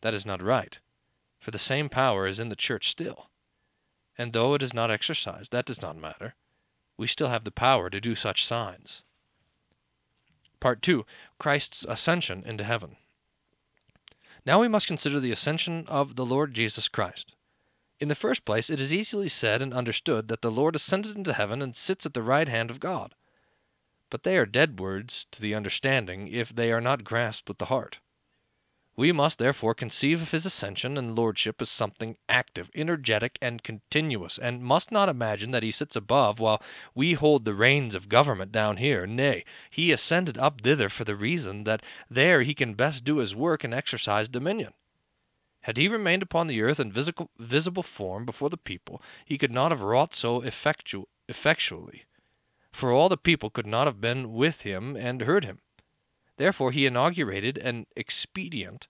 That 0.00 0.14
is 0.14 0.26
not 0.26 0.42
right 0.42 0.78
for 1.44 1.50
the 1.50 1.58
same 1.58 1.90
power 1.90 2.26
is 2.26 2.38
in 2.38 2.48
the 2.48 2.56
church 2.56 2.88
still. 2.88 3.28
And 4.16 4.32
though 4.32 4.54
it 4.54 4.62
is 4.62 4.72
not 4.72 4.90
exercised, 4.90 5.52
that 5.52 5.66
does 5.66 5.82
not 5.82 5.94
matter. 5.94 6.34
We 6.96 7.06
still 7.06 7.28
have 7.28 7.44
the 7.44 7.50
power 7.50 7.90
to 7.90 8.00
do 8.00 8.14
such 8.14 8.46
signs. 8.46 9.02
Part 10.64 10.80
2 10.80 11.04
Christ's 11.38 11.84
Ascension 11.90 12.42
into 12.46 12.64
Heaven. 12.64 12.96
Now 14.46 14.62
we 14.62 14.66
must 14.66 14.86
consider 14.86 15.20
the 15.20 15.30
ascension 15.30 15.86
of 15.88 16.16
the 16.16 16.24
Lord 16.24 16.54
Jesus 16.54 16.88
Christ. 16.88 17.34
In 18.00 18.08
the 18.08 18.14
first 18.14 18.46
place, 18.46 18.70
it 18.70 18.80
is 18.80 18.90
easily 18.90 19.28
said 19.28 19.60
and 19.60 19.74
understood 19.74 20.28
that 20.28 20.40
the 20.40 20.50
Lord 20.50 20.74
ascended 20.74 21.16
into 21.16 21.34
heaven 21.34 21.60
and 21.60 21.76
sits 21.76 22.06
at 22.06 22.14
the 22.14 22.22
right 22.22 22.48
hand 22.48 22.70
of 22.70 22.80
God. 22.80 23.14
But 24.08 24.22
they 24.22 24.38
are 24.38 24.46
dead 24.46 24.80
words 24.80 25.26
to 25.32 25.42
the 25.42 25.54
understanding 25.54 26.28
if 26.28 26.48
they 26.48 26.72
are 26.72 26.80
not 26.80 27.04
grasped 27.04 27.46
with 27.46 27.58
the 27.58 27.66
heart. 27.66 27.98
We 28.96 29.10
must 29.10 29.38
therefore 29.38 29.74
conceive 29.74 30.22
of 30.22 30.30
his 30.30 30.46
ascension 30.46 30.96
and 30.96 31.16
lordship 31.16 31.60
as 31.60 31.68
something 31.68 32.16
active, 32.28 32.70
energetic, 32.76 33.36
and 33.42 33.60
continuous, 33.60 34.38
and 34.38 34.62
must 34.62 34.92
not 34.92 35.08
imagine 35.08 35.50
that 35.50 35.64
he 35.64 35.72
sits 35.72 35.96
above 35.96 36.38
while 36.38 36.62
we 36.94 37.14
hold 37.14 37.44
the 37.44 37.54
reins 37.54 37.96
of 37.96 38.08
government 38.08 38.52
down 38.52 38.76
here. 38.76 39.04
Nay, 39.04 39.44
he 39.68 39.90
ascended 39.90 40.38
up 40.38 40.60
thither 40.60 40.88
for 40.88 41.02
the 41.02 41.16
reason 41.16 41.64
that 41.64 41.82
there 42.08 42.42
he 42.42 42.54
can 42.54 42.74
best 42.74 43.02
do 43.02 43.16
his 43.16 43.34
work 43.34 43.64
and 43.64 43.74
exercise 43.74 44.28
dominion. 44.28 44.72
Had 45.62 45.76
he 45.76 45.88
remained 45.88 46.22
upon 46.22 46.46
the 46.46 46.62
earth 46.62 46.78
in 46.78 46.92
visible, 46.92 47.82
form 47.82 48.24
before 48.24 48.48
the 48.48 48.56
people, 48.56 49.02
he 49.24 49.38
could 49.38 49.50
not 49.50 49.72
have 49.72 49.80
wrought 49.80 50.14
so 50.14 50.40
effectu- 50.42 51.08
effectually, 51.28 52.04
for 52.70 52.92
all 52.92 53.08
the 53.08 53.16
people 53.16 53.50
could 53.50 53.66
not 53.66 53.88
have 53.88 54.00
been 54.00 54.34
with 54.34 54.60
him 54.60 54.94
and 54.94 55.22
heard 55.22 55.44
him. 55.44 55.58
Therefore 56.36 56.72
he 56.72 56.86
inaugurated 56.86 57.58
an 57.58 57.86
expedient 57.94 58.86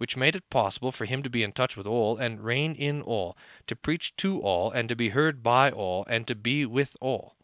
which 0.00 0.16
made 0.16 0.34
it 0.34 0.48
possible 0.48 0.90
for 0.90 1.04
him 1.04 1.22
to 1.22 1.28
be 1.28 1.42
in 1.42 1.52
touch 1.52 1.76
with 1.76 1.86
all 1.86 2.16
and 2.16 2.42
reign 2.42 2.74
in 2.74 3.02
all, 3.02 3.36
to 3.66 3.76
preach 3.76 4.16
to 4.16 4.40
all 4.40 4.70
and 4.70 4.88
to 4.88 4.96
be 4.96 5.10
heard 5.10 5.42
by 5.42 5.70
all 5.70 6.06
and 6.06 6.26
to 6.26 6.34
be 6.34 6.64
with 6.64 6.96
all. 7.02 7.36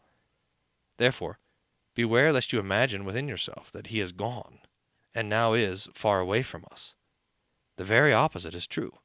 Therefore, 0.97 1.37
beware 1.93 2.33
lest 2.33 2.51
you 2.51 2.59
imagine 2.59 3.05
within 3.05 3.27
yourself 3.27 3.71
that 3.73 3.87
he 3.87 3.99
is 3.99 4.11
gone, 4.11 4.59
and 5.13 5.29
now 5.29 5.53
is 5.53 5.87
far 5.93 6.19
away 6.19 6.41
from 6.41 6.65
us. 6.71 6.95
The 7.75 7.85
very 7.85 8.11
opposite 8.11 8.55
is 8.55 8.65
true. 8.65 8.97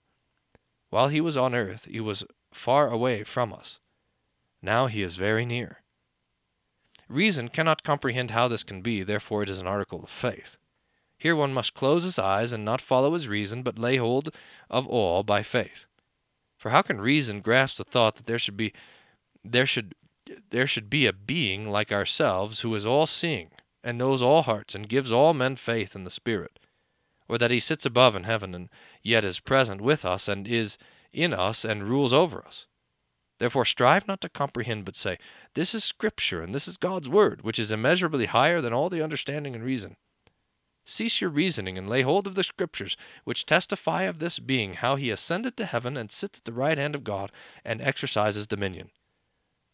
While 0.88 1.08
he 1.08 1.20
was 1.20 1.36
on 1.36 1.54
earth, 1.54 1.84
he 1.84 2.00
was 2.00 2.24
far 2.54 2.88
away 2.88 3.22
from 3.22 3.52
us. 3.52 3.78
Now 4.62 4.86
he 4.86 5.02
is 5.02 5.16
very 5.16 5.44
near. 5.44 5.81
Reason 7.12 7.50
cannot 7.50 7.82
comprehend 7.82 8.30
how 8.30 8.48
this 8.48 8.62
can 8.62 8.80
be, 8.80 9.02
therefore 9.02 9.42
it 9.42 9.50
is 9.50 9.58
an 9.58 9.66
article 9.66 10.02
of 10.02 10.08
faith. 10.08 10.56
Here 11.18 11.36
one 11.36 11.52
must 11.52 11.74
close 11.74 12.04
his 12.04 12.18
eyes 12.18 12.52
and 12.52 12.64
not 12.64 12.80
follow 12.80 13.12
his 13.12 13.28
reason, 13.28 13.62
but 13.62 13.78
lay 13.78 13.98
hold 13.98 14.34
of 14.70 14.86
all 14.86 15.22
by 15.22 15.42
faith. 15.42 15.84
For 16.56 16.70
how 16.70 16.80
can 16.80 17.02
reason 17.02 17.42
grasp 17.42 17.76
the 17.76 17.84
thought 17.84 18.16
that 18.16 18.24
there 18.24 18.38
should 18.38 18.56
be 18.56 18.72
there 19.44 19.66
should 19.66 19.94
there 20.48 20.66
should 20.66 20.88
be 20.88 21.04
a 21.04 21.12
being 21.12 21.68
like 21.68 21.92
ourselves 21.92 22.60
who 22.60 22.74
is 22.74 22.86
all 22.86 23.06
seeing 23.06 23.50
and 23.84 23.98
knows 23.98 24.22
all 24.22 24.44
hearts 24.44 24.74
and 24.74 24.88
gives 24.88 25.12
all 25.12 25.34
men 25.34 25.56
faith 25.56 25.94
in 25.94 26.04
the 26.04 26.10
Spirit, 26.10 26.58
or 27.28 27.36
that 27.36 27.50
he 27.50 27.60
sits 27.60 27.84
above 27.84 28.16
in 28.16 28.24
heaven 28.24 28.54
and 28.54 28.70
yet 29.02 29.22
is 29.22 29.38
present 29.38 29.82
with 29.82 30.06
us 30.06 30.28
and 30.28 30.48
is 30.48 30.78
in 31.12 31.34
us 31.34 31.62
and 31.62 31.84
rules 31.84 32.14
over 32.14 32.42
us? 32.46 32.64
Therefore 33.42 33.64
strive 33.64 34.06
not 34.06 34.20
to 34.20 34.28
comprehend, 34.28 34.84
but 34.84 34.94
say, 34.94 35.18
This 35.54 35.74
is 35.74 35.82
Scripture, 35.82 36.42
and 36.44 36.54
this 36.54 36.68
is 36.68 36.76
God's 36.76 37.08
Word, 37.08 37.42
which 37.42 37.58
is 37.58 37.72
immeasurably 37.72 38.26
higher 38.26 38.60
than 38.60 38.72
all 38.72 38.88
the 38.88 39.02
understanding 39.02 39.56
and 39.56 39.64
reason. 39.64 39.96
Cease 40.84 41.20
your 41.20 41.30
reasoning 41.30 41.76
and 41.76 41.90
lay 41.90 42.02
hold 42.02 42.28
of 42.28 42.36
the 42.36 42.44
Scriptures, 42.44 42.96
which 43.24 43.44
testify 43.44 44.02
of 44.02 44.20
this 44.20 44.38
being, 44.38 44.74
how 44.74 44.94
he 44.94 45.10
ascended 45.10 45.56
to 45.56 45.66
heaven 45.66 45.96
and 45.96 46.12
sits 46.12 46.38
at 46.38 46.44
the 46.44 46.52
right 46.52 46.78
hand 46.78 46.94
of 46.94 47.02
God 47.02 47.32
and 47.64 47.80
exercises 47.82 48.46
dominion. 48.46 48.92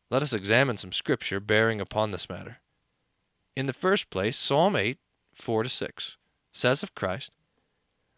Let 0.08 0.22
us 0.22 0.32
examine 0.32 0.78
some 0.78 0.94
Scripture 0.94 1.38
bearing 1.38 1.78
upon 1.78 2.10
this 2.10 2.30
matter. 2.30 2.60
In 3.54 3.66
the 3.66 3.74
first 3.74 4.08
place, 4.08 4.38
Psalm 4.38 4.76
8, 4.76 4.98
4 5.34 5.64
to 5.64 5.68
6, 5.68 6.16
says 6.52 6.82
of 6.82 6.94
Christ, 6.94 7.32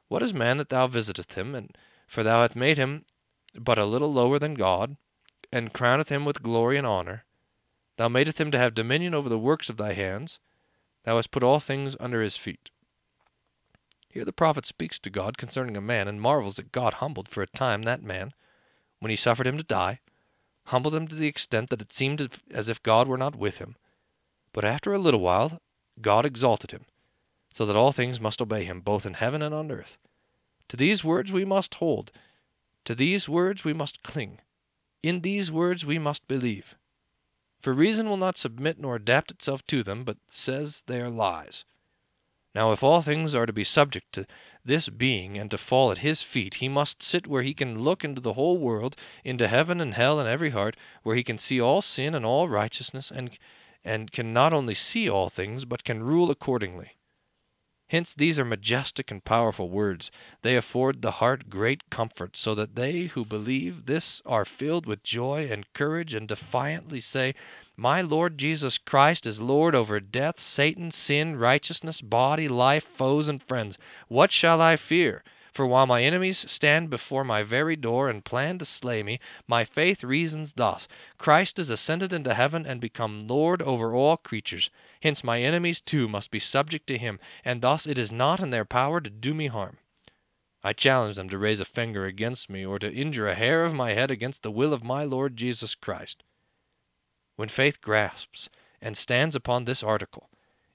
What 0.07 0.23
is 0.23 0.33
man 0.33 0.59
that 0.59 0.69
thou 0.69 0.87
visitest 0.87 1.33
him, 1.33 1.57
and 1.57 1.77
for 2.07 2.23
thou 2.23 2.43
hast 2.43 2.55
made 2.55 2.79
him 2.79 3.05
but 3.57 3.79
a 3.79 3.85
little 3.85 4.13
lower 4.13 4.39
than 4.39 4.55
God, 4.55 4.97
and 5.53 5.73
crowneth 5.73 6.09
him 6.09 6.25
with 6.25 6.43
glory 6.43 6.77
and 6.77 6.87
honor? 6.87 7.25
Thou 7.97 8.09
madest 8.09 8.39
him 8.39 8.51
to 8.51 8.59
have 8.59 8.75
dominion 8.75 9.15
over 9.15 9.29
the 9.29 9.39
works 9.39 9.69
of 9.69 9.77
thy 9.77 9.93
hands. 9.93 10.39
Thou 11.05 11.17
hast 11.17 11.31
put 11.31 11.43
all 11.43 11.61
things 11.61 11.97
under 11.99 12.23
his 12.23 12.37
feet. 12.37 12.71
Here 14.09 14.25
the 14.25 14.33
prophet 14.33 14.67
speaks 14.67 14.99
to 15.01 15.11
God 15.11 15.39
concerning 15.39 15.77
a 15.77 15.81
man, 15.81 16.09
and 16.09 16.21
marvels 16.21 16.57
that 16.57 16.73
God 16.73 16.95
humbled 16.95 17.29
for 17.29 17.43
a 17.43 17.47
time 17.47 17.83
that 17.83 18.03
man, 18.03 18.33
when 18.99 19.11
he 19.11 19.17
suffered 19.17 19.47
him 19.47 19.57
to 19.57 19.63
die, 19.63 20.01
humbled 20.65 20.95
him 20.95 21.07
to 21.09 21.15
the 21.15 21.27
extent 21.27 21.71
that 21.71 21.81
it 21.81 21.93
seemed 21.93 22.41
as 22.51 22.69
if 22.69 22.83
God 22.83 23.07
were 23.07 23.17
not 23.17 23.37
with 23.37 23.59
him. 23.59 23.77
But 24.53 24.65
after 24.65 24.93
a 24.93 24.99
little 24.99 25.21
while 25.21 25.61
God 26.01 26.27
exalted 26.27 26.71
him, 26.71 26.87
so 27.53 27.67
that 27.67 27.77
all 27.77 27.93
things 27.93 28.21
must 28.21 28.41
obey 28.41 28.65
him, 28.65 28.81
both 28.81 29.07
in 29.07 29.15
heaven 29.15 29.43
and 29.43 29.55
on 29.55 29.71
earth. 29.71 29.97
To 30.71 30.77
these 30.77 31.05
words 31.05 31.31
we 31.31 31.45
must 31.45 31.75
hold, 31.75 32.11
to 32.85 32.95
these 32.95 33.29
words 33.29 33.65
we 33.65 33.73
must 33.73 34.03
cling, 34.03 34.41
in 35.03 35.21
these 35.21 35.51
words 35.51 35.85
we 35.85 35.99
must 35.99 36.27
believe. 36.29 36.75
For 37.63 37.73
reason 37.75 38.09
will 38.09 38.17
not 38.17 38.37
submit 38.37 38.79
nor 38.79 38.97
adapt 38.97 39.31
itself 39.31 39.67
to 39.67 39.83
them, 39.83 40.05
but 40.05 40.19
says 40.31 40.83
they 40.87 41.01
are 41.01 41.11
lies. 41.11 41.65
Now 42.55 42.73
if 42.73 42.83
all 42.83 43.03
things 43.03 43.35
are 43.35 43.47
to 43.47 43.53
be 43.53 43.65
subject 43.65 44.13
to 44.15 44.27
this 44.65 44.89
being 44.89 45.39
and 45.39 45.51
to 45.51 45.59
fall 45.59 45.93
at 45.93 45.99
his 45.99 46.23
feet, 46.23 46.55
he 46.55 46.69
must 46.69 47.03
sit 47.03 47.27
where 47.27 47.43
he 47.43 47.55
can 47.55 47.81
look 47.81 48.05
into 48.05 48.21
the 48.21 48.33
whole 48.33 48.59
world, 48.59 48.97
into 49.25 49.47
heaven 49.47 49.81
and 49.81 49.95
hell 49.95 50.19
and 50.19 50.29
every 50.29 50.51
heart, 50.51 50.77
where 51.03 51.17
he 51.17 51.23
can 51.23 51.39
see 51.39 51.61
all 51.61 51.81
sin 51.81 52.15
and 52.15 52.27
all 52.27 52.49
righteousness, 52.49 53.11
and 53.11 53.39
and 53.85 54.13
can 54.13 54.33
not 54.33 54.53
only 54.53 54.75
see 54.75 55.09
all 55.09 55.31
things, 55.31 55.65
but 55.65 55.85
can 55.85 56.03
rule 56.03 56.31
accordingly. 56.31 56.97
Hence 57.91 58.15
these 58.15 58.39
are 58.39 58.45
majestic 58.45 59.11
and 59.11 59.25
powerful 59.25 59.69
words. 59.69 60.13
They 60.43 60.55
afford 60.55 61.03
the 61.03 61.11
heart 61.11 61.51
great 61.51 61.91
comfort, 61.91 62.37
so 62.37 62.55
that 62.55 62.77
they 62.77 63.07
who 63.07 63.25
believe 63.25 63.87
this 63.87 64.23
are 64.25 64.45
filled 64.45 64.87
with 64.87 65.03
joy 65.03 65.49
and 65.51 65.67
courage, 65.73 66.15
and 66.15 66.29
defiantly 66.29 67.01
say, 67.01 67.35
my 67.77 68.01
Lord 68.01 68.39
Jesus 68.39 68.79
Christ 68.79 69.27
is 69.27 69.41
Lord 69.41 69.75
over 69.75 69.99
death, 69.99 70.39
Satan, 70.39 70.93
sin, 70.93 71.35
righteousness, 71.35 72.01
body, 72.01 72.47
life, 72.47 72.85
foes, 72.97 73.27
and 73.27 73.43
friends. 73.43 73.77
What 74.07 74.31
shall 74.31 74.61
I 74.61 74.77
fear? 74.77 75.25
For 75.53 75.67
while 75.67 75.87
my 75.87 76.05
enemies 76.05 76.49
stand 76.49 76.91
before 76.91 77.25
my 77.25 77.43
very 77.43 77.75
door 77.75 78.09
and 78.09 78.25
plan 78.25 78.59
to 78.59 78.65
slay 78.65 79.03
me, 79.03 79.19
my 79.49 79.65
faith 79.65 80.05
reasons 80.05 80.53
thus 80.55 80.87
Christ 81.19 81.59
is 81.59 81.71
ascended 81.71 82.13
into 82.13 82.35
heaven 82.35 82.65
and 82.65 82.81
become 82.81 83.27
Lord 83.27 83.61
over 83.61 83.93
all 83.95 84.17
creatures. 84.17 84.71
Hence 85.03 85.25
my 85.25 85.43
enemies 85.43 85.81
too 85.81 86.09
must 86.09 86.31
be 86.31 86.39
subject 86.39 86.87
to 86.87 86.99
him, 86.99 87.19
and 87.45 87.61
thus 87.61 87.85
it 87.85 87.99
is 87.99 88.13
not 88.13 88.39
in 88.39 88.51
their 88.51 88.65
power 88.65 89.01
to 89.01 89.11
do 89.11 89.35
me 89.35 89.49
harm. 89.49 89.79
I 90.63 90.73
challenge 90.73 91.17
them 91.17 91.29
to 91.31 91.39
raise 91.39 91.59
a 91.59 91.65
finger 91.65 92.07
against 92.07 92.49
me 92.49 92.65
or 92.65 92.79
to 92.79 92.93
injure 92.93 93.29
a 93.29 93.35
hair 93.35 93.65
of 93.65 93.75
my 93.75 93.93
head 93.93 94.11
against 94.11 94.45
the 94.45 94.53
will 94.53 94.73
of 94.73 94.85
my 94.85 95.03
Lord 95.03 95.37
Jesus 95.37 95.75
Christ. 95.75 96.23
When 97.35 97.49
faith 97.49 97.81
grasps 97.81 98.49
and 98.81 98.97
stands 98.97 99.35
upon 99.35 99.65
this 99.65 99.83
article, 99.83 100.30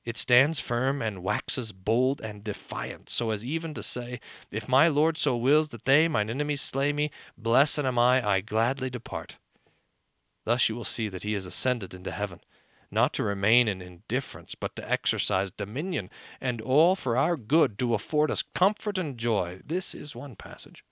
it 0.06 0.18
stands 0.18 0.60
firm 0.60 1.02
and 1.02 1.24
waxes 1.24 1.72
bold 1.72 2.22
and 2.22 2.44
defiant, 2.44 3.10
so 3.10 3.32
as 3.32 3.44
even 3.44 3.74
to 3.74 3.82
say, 3.82 4.20
If 4.52 4.68
my 4.68 4.88
Lord 4.88 5.18
so 5.18 5.36
wills 5.36 5.70
that 5.70 5.86
they, 5.86 6.08
mine 6.08 6.30
enemies, 6.30 6.62
slay 6.62 6.94
me, 6.94 7.10
blessed 7.36 7.80
am 7.80 7.98
I, 7.98 8.24
I 8.24 8.42
gladly 8.42 8.92
depart. 8.92 9.36
Thus 10.44 10.70
you 10.70 10.76
will 10.76 10.86
see 10.86 11.10
that 11.10 11.24
he 11.24 11.34
is 11.34 11.48
ascended 11.48 11.96
into 11.96 12.12
heaven, 12.12 12.42
not 12.92 13.14
to 13.14 13.24
remain 13.24 13.68
in 13.68 13.82
indifference, 13.82 14.54
but 14.54 14.76
to 14.76 14.88
exercise 14.88 15.50
dominion, 15.50 16.12
and 16.40 16.62
all 16.62 16.96
for 16.96 17.18
our 17.18 17.36
good, 17.36 17.80
to 17.80 17.96
afford 17.96 18.30
us 18.30 18.44
comfort 18.54 19.00
and 19.00 19.18
joy. 19.18 19.60
This 19.66 19.96
is 19.96 20.14
one 20.14 20.36
passage. 20.36 20.84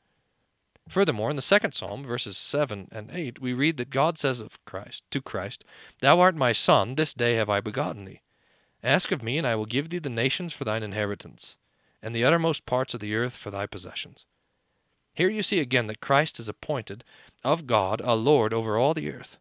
Furthermore, 0.90 1.30
in 1.30 1.36
the 1.36 1.44
second 1.44 1.76
psalm, 1.76 2.04
verses 2.04 2.36
7 2.36 2.88
and 2.92 3.12
8, 3.12 3.40
we 3.40 3.54
read 3.54 3.78
that 3.78 3.92
God 3.92 4.18
says 4.18 4.40
of 4.40 4.58
Christ, 4.66 5.04
to 5.12 5.22
Christ, 5.22 5.64
Thou 6.02 6.20
art 6.20 6.36
my 6.36 6.52
Son, 6.52 6.96
this 6.96 7.14
day 7.14 7.36
have 7.36 7.52
I 7.52 7.62
begotten 7.62 8.06
thee. 8.06 8.22
Ask 8.84 9.14
of 9.14 9.24
me, 9.24 9.38
and 9.38 9.48
I 9.48 9.56
will 9.56 9.66
give 9.66 9.90
thee 9.90 10.00
the 10.00 10.10
nations 10.10 10.52
for 10.52 10.66
thine 10.66 10.84
inheritance, 10.84 11.56
and 12.02 12.14
the 12.14 12.26
uttermost 12.26 12.66
parts 12.66 12.94
of 12.94 13.00
the 13.00 13.16
earth 13.16 13.34
for 13.34 13.50
thy 13.50 13.66
possessions. 13.66 14.26
Here 15.14 15.30
you 15.30 15.42
see 15.42 15.60
again 15.60 15.88
that 15.88 16.02
Christ 16.02 16.38
is 16.38 16.50
appointed 16.50 17.06
of 17.46 17.66
God 17.66 18.02
a 18.02 18.14
Lord 18.14 18.52
over 18.52 18.78
all 18.78 18.94
the 18.94 19.10
earth. 19.10 19.38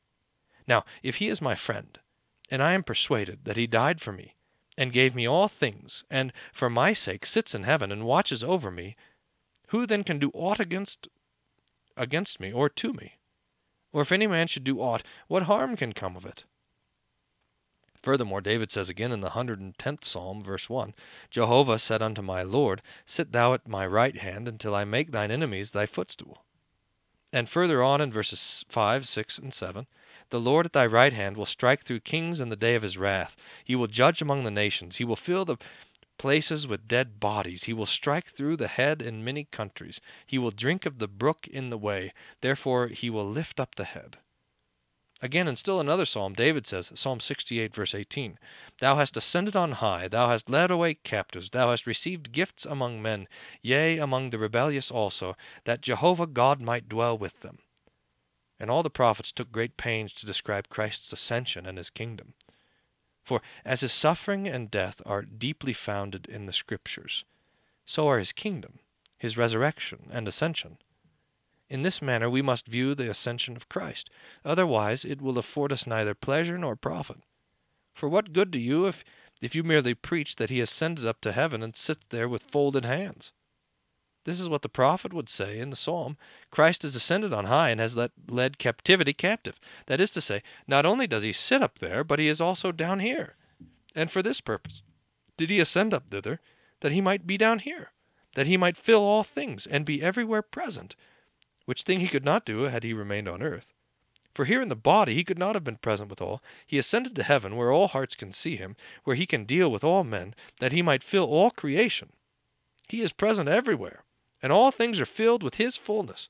Now, 0.69 0.85
if 1.03 1.17
he 1.17 1.29
is 1.29 1.41
my 1.41 1.57
friend, 1.57 1.99
and 2.53 2.63
I 2.63 2.75
am 2.75 2.85
persuaded 2.85 3.45
that 3.45 3.57
he 3.57 3.67
died 3.67 4.01
for 4.01 4.13
me, 4.13 4.37
and 4.79 4.93
gave 4.93 5.15
me 5.15 5.27
all 5.27 5.49
things, 5.49 6.05
and 6.09 6.33
for 6.53 6.71
my 6.71 6.95
sake 6.95 7.27
sits 7.27 7.53
in 7.53 7.65
heaven 7.65 7.91
and 7.91 8.05
watches 8.05 8.45
over 8.45 8.71
me, 8.71 8.97
who 9.69 9.87
then 9.87 10.05
can 10.05 10.21
do 10.21 10.31
aught 10.35 10.61
against 10.61 11.09
against 11.97 12.39
me 12.39 12.53
or 12.53 12.69
to 12.69 12.93
me? 12.93 13.19
Or 13.93 14.03
if 14.03 14.13
any 14.13 14.29
man 14.29 14.47
should 14.47 14.65
do 14.65 14.81
aught, 14.81 15.03
what 15.27 15.43
harm 15.45 15.77
can 15.77 15.93
come 15.93 16.17
of 16.17 16.25
it? 16.25 16.45
Furthermore, 18.03 18.41
David 18.41 18.73
says 18.73 18.89
again 18.89 19.13
in 19.13 19.21
the 19.21 19.31
110th 19.31 20.05
Psalm, 20.05 20.43
verse 20.43 20.69
1 20.69 20.93
Jehovah 21.31 21.79
said 21.79 22.03
unto 22.03 22.21
my 22.21 22.43
Lord, 22.43 22.83
Sit 23.07 23.31
thou 23.31 23.55
at 23.55 23.69
my 23.69 23.87
right 23.87 24.17
hand 24.17 24.49
until 24.49 24.75
I 24.75 24.83
make 24.83 25.13
thine 25.13 25.31
enemies 25.31 25.71
thy 25.71 25.87
footstool. 25.87 26.45
And 27.33 27.49
further 27.49 27.81
on 27.81 28.01
in 28.01 28.13
verses 28.13 28.65
5, 28.69 29.07
6, 29.07 29.39
and 29.39 29.55
7 29.55 29.87
The 30.31 30.41
Lord 30.41 30.67
at 30.67 30.73
thy 30.73 30.85
right 30.85 31.13
hand 31.13 31.37
will 31.37 31.47
strike 31.47 31.85
through 31.85 32.01
kings 32.01 32.41
in 32.41 32.49
the 32.49 32.57
day 32.57 32.75
of 32.75 32.83
his 32.83 32.99
wrath. 32.99 33.37
He 33.65 33.77
will 33.77 33.87
judge 33.87 34.21
among 34.21 34.43
the 34.43 34.51
nations. 34.51 34.97
He 34.97 35.05
will 35.05 35.15
fill 35.15 35.45
the 35.45 35.59
places 36.19 36.67
with 36.67 36.89
dead 36.89 37.21
bodies. 37.21 37.65
He 37.65 37.73
will 37.73 37.87
strike 37.87 38.35
through 38.35 38.57
the 38.57 38.67
head 38.67 39.01
in 39.01 39.25
many 39.25 39.45
countries. 39.45 40.01
He 40.27 40.39
will 40.39 40.51
drink 40.51 40.87
of 40.87 40.99
the 40.99 41.09
brook 41.09 41.47
in 41.47 41.71
the 41.71 41.79
way. 41.79 42.13
Therefore 42.41 42.89
he 42.89 43.11
will 43.11 43.31
lift 43.31 43.61
up 43.61 43.77
the 43.77 43.85
head. 43.85 44.19
Again, 45.25 45.47
in 45.47 45.55
still 45.55 45.79
another 45.79 46.05
psalm, 46.05 46.35
David 46.35 46.67
says, 46.67 46.91
Psalm 46.97 47.21
68, 47.21 47.73
verse 47.73 47.95
18, 47.95 48.41
Thou 48.81 48.97
hast 48.97 49.17
ascended 49.17 49.55
on 49.55 49.71
high, 49.71 50.09
thou 50.09 50.29
hast 50.29 50.51
led 50.51 50.73
away 50.73 50.95
captives, 50.95 51.49
thou 51.51 51.71
hast 51.71 51.87
received 51.87 52.33
gifts 52.33 52.65
among 52.65 53.01
men, 53.01 53.29
yea, 53.63 53.99
among 53.99 54.31
the 54.31 54.39
rebellious 54.39 54.91
also, 54.91 55.37
that 55.63 55.81
Jehovah 55.81 56.27
God 56.27 56.61
might 56.61 56.89
dwell 56.89 57.17
with 57.17 57.39
them. 57.39 57.61
And 58.59 58.69
all 58.69 58.83
the 58.83 58.91
prophets 58.91 59.31
took 59.31 59.53
great 59.53 59.77
pains 59.77 60.13
to 60.15 60.27
describe 60.27 60.69
Christ's 60.69 61.13
ascension 61.13 61.67
and 61.67 61.79
his 61.79 61.91
kingdom. 61.91 62.35
For 63.23 63.41
as 63.65 63.83
his 63.83 63.93
suffering 63.93 64.49
and 64.49 64.73
death 64.73 65.01
are 65.07 65.23
deeply 65.23 65.73
founded 65.73 66.27
in 66.27 66.47
the 66.47 66.53
Scriptures, 66.53 67.23
so 67.87 68.09
are 68.09 68.19
his 68.19 68.33
kingdom, 68.33 68.81
his 69.19 69.37
resurrection, 69.37 70.09
and 70.11 70.27
ascension. 70.27 70.79
In 71.73 71.81
this 71.81 72.03
manner 72.03 72.29
we 72.29 72.43
must 72.43 72.67
view 72.67 72.95
the 72.95 73.09
ascension 73.09 73.57
of 73.57 73.71
Christ, 73.71 74.11
otherwise 74.45 75.07
it 75.07 75.23
will 75.23 75.39
afford 75.39 75.73
us 75.73 75.87
neither 75.87 76.13
pleasure 76.13 76.59
nor 76.59 76.77
profit. 76.77 77.23
For 77.95 78.11
what 78.11 78.35
good 78.35 78.53
to 78.53 78.59
you 78.59 78.85
if, 78.85 79.03
if 79.41 79.55
you 79.55 79.63
merely 79.63 79.95
preach 79.95 80.37
that 80.37 80.51
he 80.51 80.61
ascended 80.61 81.07
up 81.07 81.23
to 81.23 81.33
heaven 81.33 81.63
and 81.63 81.75
sits 81.75 82.05
there 82.11 82.29
with 82.29 82.43
folded 82.43 82.85
hands? 82.85 83.33
This 84.25 84.39
is 84.39 84.51
what 84.51 84.61
the 84.61 84.69
prophet 84.69 85.15
would 85.15 85.31
say 85.31 85.59
in 85.59 85.71
the 85.71 85.77
psalm 85.77 86.19
Christ 86.51 86.83
has 86.83 86.95
ascended 86.95 87.33
on 87.33 87.47
high 87.47 87.71
and 87.71 87.81
has 87.81 87.97
led, 87.97 88.13
led 88.29 88.59
captivity 88.59 89.15
captive. 89.15 89.59
That 89.87 89.99
is 89.99 90.11
to 90.11 90.21
say, 90.21 90.43
not 90.67 90.85
only 90.85 91.07
does 91.07 91.23
he 91.23 91.33
sit 91.33 91.63
up 91.63 91.79
there, 91.79 92.05
but 92.05 92.19
he 92.19 92.29
is 92.29 92.39
also 92.39 92.71
down 92.71 93.01
here. 93.01 93.35
And 93.95 94.11
for 94.11 94.23
this 94.23 94.43
purpose 94.43 94.83
did 95.39 95.49
he 95.49 95.59
ascend 95.59 95.95
up 95.95 96.11
thither, 96.11 96.39
that 96.81 96.93
he 96.93 97.01
might 97.01 97.27
be 97.27 97.39
down 97.39 97.61
here, 97.61 97.93
that 98.35 98.47
he 98.47 98.59
might 98.59 98.77
fill 98.77 99.01
all 99.01 99.25
things 99.25 99.67
and 99.67 99.87
be 99.87 100.03
everywhere 100.03 100.43
present, 100.43 100.97
which 101.65 101.83
thing 101.83 102.01
he 102.01 102.09
could 102.09 102.25
not 102.25 102.45
do 102.45 102.63
had 102.63 102.83
he 102.83 102.93
remained 102.93 103.29
on 103.29 103.43
earth. 103.43 103.67
For 104.35 104.45
here 104.45 104.63
in 104.63 104.69
the 104.69 104.77
body 104.77 105.15
he 105.15 105.25
could 105.25 105.39
not 105.39 105.55
have 105.55 105.65
been 105.65 105.77
present 105.77 106.11
with 106.11 106.21
all. 106.21 106.43
He 106.67 106.79
ascended 106.79 107.15
to 107.17 107.23
heaven, 107.23 107.57
where 107.57 107.71
all 107.71 107.89
hearts 107.89 108.15
can 108.15 108.33
see 108.33 108.57
him, 108.57 108.77
where 109.05 109.17
he 109.17 109.27
can 109.27 109.45
deal 109.45 109.71
with 109.71 109.85
all 109.85 110.05
men, 110.05 110.35
that 110.61 110.73
he 110.73 110.83
might 110.83 111.05
fill 111.05 111.25
all 111.25 111.51
creation. 111.51 112.13
He 112.89 113.03
is 113.03 113.13
present 113.13 113.49
everywhere 113.49 114.05
and 114.43 114.53
all 114.53 114.73
things 114.73 114.99
are 114.99 115.07
filled 115.07 115.43
with 115.43 115.55
his 115.55 115.77
fullness. 115.77 116.29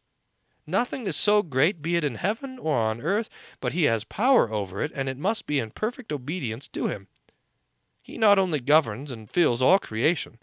Nothing 0.67 1.07
is 1.07 1.17
so 1.17 1.43
great, 1.43 1.81
be 1.81 1.97
it 1.97 2.05
in 2.05 2.17
heaven 2.17 2.59
or 2.59 2.77
on 2.77 3.01
earth, 3.01 3.29
but 3.59 3.73
he 3.73 3.85
has 3.85 4.05
power 4.05 4.53
over 4.53 4.83
it, 4.83 4.93
and 4.95 5.09
it 5.09 5.17
must 5.17 5.47
be 5.47 5.59
in 5.59 5.71
perfect 5.71 6.13
obedience 6.13 6.69
to 6.69 6.87
him. 6.87 7.09
He 8.03 8.19
not 8.19 8.39
only 8.39 8.61
governs 8.61 9.11
and 9.11 9.31
fills 9.31 9.63
all 9.63 9.79
creation, 9.79 10.39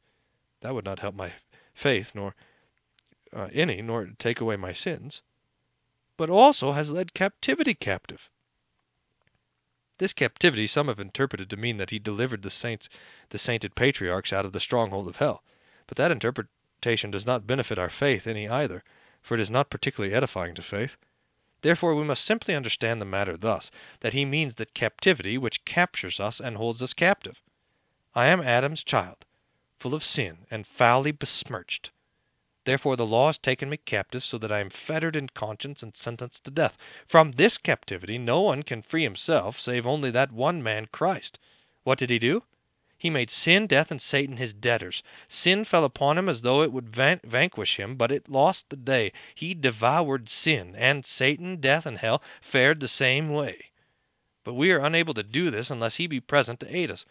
that 0.62 0.74
would 0.74 0.86
not 0.86 1.00
help 1.00 1.16
my 1.16 1.34
faith, 1.74 2.12
nor 2.16 2.36
uh, 3.34 3.50
any, 3.54 3.82
nor 3.82 4.06
to 4.06 4.14
take 4.16 4.42
away 4.42 4.56
my 4.56 4.74
sins, 4.74 5.22
but 6.18 6.30
also 6.30 6.74
has 6.74 6.90
led 6.90 7.14
captivity 7.14 7.74
captive. 7.74 8.30
This 10.00 10.14
captivity 10.14 10.66
some 10.66 10.88
have 10.88 11.00
interpreted 11.00 11.50
to 11.50 11.58
mean 11.58 11.78
that 11.78 11.90
he 11.90 12.00
delivered 12.00 12.42
the 12.42 12.50
saints, 12.50 12.88
the 13.30 13.38
sainted 13.38 13.76
patriarchs, 13.76 14.32
out 14.32 14.46
of 14.46 14.54
the 14.54 14.60
stronghold 14.60 15.08
of 15.08 15.18
hell. 15.18 15.44
But 15.88 15.98
that 15.98 16.12
interpretation 16.12 17.12
does 17.12 17.26
not 17.26 17.46
benefit 17.46 17.78
our 17.78 17.90
faith 17.90 18.26
any 18.26 18.48
either, 18.48 18.84
for 19.22 19.36
it 19.36 19.42
is 19.42 19.50
not 19.50 19.70
particularly 19.70 20.16
edifying 20.16 20.56
to 20.56 20.62
faith. 20.62 20.96
Therefore 21.62 21.96
we 21.96 22.06
must 22.06 22.24
simply 22.24 22.56
understand 22.56 23.02
the 23.02 23.06
matter 23.06 23.36
thus, 23.36 23.70
that 24.00 24.14
he 24.14 24.24
means 24.24 24.56
that 24.56 24.74
captivity 24.74 25.38
which 25.38 25.66
captures 25.66 26.20
us 26.20 26.40
and 26.40 26.56
holds 26.56 26.82
us 26.82 26.94
captive. 26.94 27.42
I 28.16 28.28
am 28.28 28.42
Adam's 28.42 28.84
child, 28.84 29.26
full 29.78 29.94
of 29.94 30.04
sin 30.04 30.48
and 30.50 30.66
foully 30.66 31.12
besmirched. 31.12 31.92
Therefore 32.66 32.98
the 32.98 33.06
law 33.06 33.28
has 33.28 33.38
taken 33.38 33.70
me 33.70 33.78
captive, 33.78 34.24
so 34.24 34.38
that 34.38 34.52
I 34.52 34.60
am 34.60 34.70
fettered 34.70 35.16
in 35.16 35.30
conscience 35.30 35.82
and 35.82 35.96
sentenced 35.96 36.44
to 36.44 36.52
death. 36.52 36.76
From 37.08 37.32
this 37.32 37.58
captivity 37.58 38.18
no 38.18 38.42
one 38.42 38.64
can 38.64 38.82
free 38.82 39.04
himself, 39.04 39.58
save 39.60 39.88
only 39.88 40.12
that 40.12 40.32
one 40.32 40.62
man, 40.62 40.88
Christ. 40.92 41.40
What 41.84 41.98
did 42.00 42.10
he 42.10 42.20
do? 42.20 42.44
He 42.98 43.10
made 43.10 43.32
sin, 43.32 43.66
death, 43.66 43.92
and 43.92 44.02
Satan 44.02 44.36
his 44.36 44.54
debtors. 44.54 45.02
Sin 45.30 45.64
fell 45.64 45.86
upon 45.86 46.18
him 46.18 46.28
as 46.28 46.42
though 46.42 46.62
it 46.62 46.74
would 46.74 46.94
van- 46.94 47.22
vanquish 47.24 47.78
him, 47.78 47.96
but 47.96 48.12
it 48.12 48.28
lost 48.28 48.70
the 48.70 48.76
day. 48.76 49.14
He 49.36 49.54
devoured 49.54 50.28
sin, 50.28 50.76
and 50.76 51.06
Satan, 51.06 51.62
death, 51.62 51.86
and 51.86 51.98
hell 51.98 52.22
fared 52.42 52.82
the 52.82 52.90
same 52.90 53.30
way. 53.30 53.72
But 54.44 54.56
we 54.56 54.72
are 54.74 54.84
unable 54.86 55.14
to 55.14 55.24
do 55.24 55.50
this 55.50 55.70
unless 55.70 55.96
he 55.96 56.08
be 56.08 56.20
present 56.20 56.60
to 56.60 56.76
aid 56.76 56.92
us. 56.92 57.06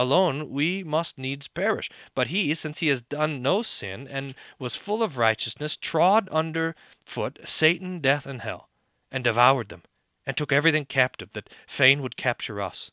Alone 0.00 0.50
we 0.50 0.84
must 0.84 1.18
needs 1.18 1.48
perish. 1.48 1.90
But 2.14 2.28
he, 2.28 2.54
since 2.54 2.78
he 2.78 2.86
has 2.86 3.02
done 3.02 3.42
no 3.42 3.64
sin 3.64 4.06
and 4.06 4.36
was 4.56 4.76
full 4.76 5.02
of 5.02 5.16
righteousness, 5.16 5.76
trod 5.76 6.28
under 6.30 6.76
foot 7.04 7.40
Satan, 7.44 7.98
death, 8.00 8.24
and 8.24 8.40
hell, 8.40 8.68
and 9.10 9.24
devoured 9.24 9.70
them, 9.70 9.82
and 10.24 10.36
took 10.36 10.52
everything 10.52 10.84
captive 10.84 11.32
that 11.32 11.50
fain 11.66 12.00
would 12.00 12.16
capture 12.16 12.62
us 12.62 12.92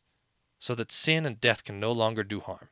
so 0.59 0.73
that 0.73 0.91
sin 0.91 1.27
and 1.27 1.39
death 1.39 1.63
can 1.63 1.79
no 1.79 1.91
longer 1.91 2.23
do 2.23 2.39
harm. 2.39 2.69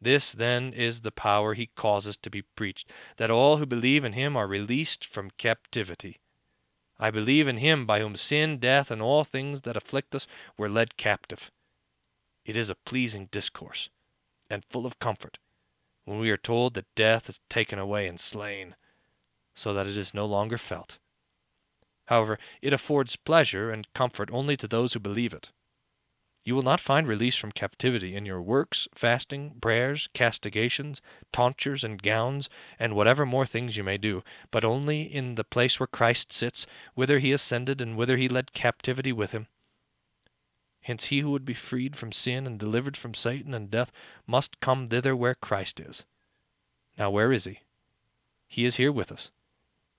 This, 0.00 0.30
then, 0.30 0.72
is 0.72 1.00
the 1.00 1.10
power 1.10 1.54
he 1.54 1.66
causes 1.66 2.16
to 2.18 2.30
be 2.30 2.42
preached, 2.42 2.92
that 3.16 3.28
all 3.28 3.56
who 3.56 3.66
believe 3.66 4.04
in 4.04 4.12
him 4.12 4.36
are 4.36 4.46
released 4.46 5.04
from 5.04 5.32
captivity. 5.32 6.20
I 6.96 7.10
believe 7.10 7.48
in 7.48 7.56
him 7.56 7.86
by 7.86 7.98
whom 7.98 8.14
sin, 8.14 8.60
death, 8.60 8.88
and 8.88 9.02
all 9.02 9.24
things 9.24 9.62
that 9.62 9.76
afflict 9.76 10.14
us 10.14 10.28
were 10.56 10.68
led 10.68 10.96
captive. 10.96 11.50
It 12.50 12.56
is 12.56 12.68
a 12.68 12.74
pleasing 12.74 13.26
discourse, 13.26 13.90
and 14.48 14.64
full 14.64 14.84
of 14.84 14.98
comfort, 14.98 15.38
when 16.04 16.18
we 16.18 16.32
are 16.32 16.36
told 16.36 16.74
that 16.74 16.92
death 16.96 17.28
is 17.28 17.38
taken 17.48 17.78
away 17.78 18.08
and 18.08 18.18
slain, 18.18 18.74
so 19.54 19.72
that 19.72 19.86
it 19.86 19.96
is 19.96 20.12
no 20.12 20.26
longer 20.26 20.58
felt. 20.58 20.98
However, 22.06 22.40
it 22.60 22.72
affords 22.72 23.14
pleasure 23.14 23.70
and 23.70 23.86
comfort 23.94 24.30
only 24.32 24.56
to 24.56 24.66
those 24.66 24.94
who 24.94 24.98
believe 24.98 25.32
it. 25.32 25.50
You 26.42 26.56
will 26.56 26.64
not 26.64 26.80
find 26.80 27.06
release 27.06 27.36
from 27.36 27.52
captivity 27.52 28.16
in 28.16 28.26
your 28.26 28.42
works, 28.42 28.88
fasting, 28.96 29.60
prayers, 29.60 30.08
castigations, 30.12 31.00
tonsures, 31.32 31.84
and 31.84 32.02
gowns, 32.02 32.48
and 32.80 32.96
whatever 32.96 33.24
more 33.24 33.46
things 33.46 33.76
you 33.76 33.84
may 33.84 33.96
do, 33.96 34.24
but 34.50 34.64
only 34.64 35.02
in 35.02 35.36
the 35.36 35.44
place 35.44 35.78
where 35.78 35.86
Christ 35.86 36.32
sits, 36.32 36.66
whither 36.94 37.20
he 37.20 37.30
ascended, 37.30 37.80
and 37.80 37.96
whither 37.96 38.16
he 38.16 38.28
led 38.28 38.52
captivity 38.52 39.12
with 39.12 39.30
him. 39.30 39.46
Hence 40.82 41.04
he 41.04 41.20
who 41.20 41.30
would 41.30 41.44
be 41.44 41.54
freed 41.54 41.96
from 41.96 42.10
sin 42.10 42.46
and 42.46 42.58
delivered 42.58 42.96
from 42.96 43.14
Satan 43.14 43.52
and 43.52 43.70
death 43.70 43.92
must 44.26 44.60
come 44.60 44.88
thither 44.88 45.14
where 45.14 45.34
Christ 45.34 45.78
is. 45.78 46.04
Now 46.96 47.10
where 47.10 47.32
is 47.32 47.44
he? 47.44 47.60
He 48.48 48.64
is 48.64 48.76
here 48.76 48.90
with 48.90 49.12
us. 49.12 49.30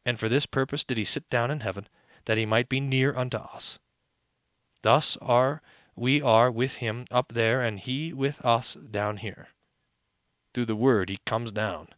And 0.06 0.20
for 0.20 0.28
this 0.28 0.46
purpose 0.46 0.84
did 0.84 0.98
he 0.98 1.06
sit 1.06 1.30
down 1.30 1.52
in 1.52 1.60
heaven, 1.60 1.88
that 2.26 2.38
he 2.38 2.46
might 2.46 2.68
be 2.68 2.80
near 2.80 3.16
unto 3.16 3.38
us. 3.38 3.78
Thus 4.82 5.18
are 5.22 5.62
we 5.96 6.22
are 6.22 6.50
with 6.50 6.74
him 6.74 7.06
up 7.12 7.32
there 7.34 7.62
and 7.62 7.80
he 7.80 8.12
with 8.12 8.44
us 8.44 8.74
down 8.74 9.18
here. 9.18 9.50
Through 10.54 10.66
the 10.66 10.76
Word 10.76 11.10
he 11.10 11.20
comes 11.26 11.52
down, 11.52 11.90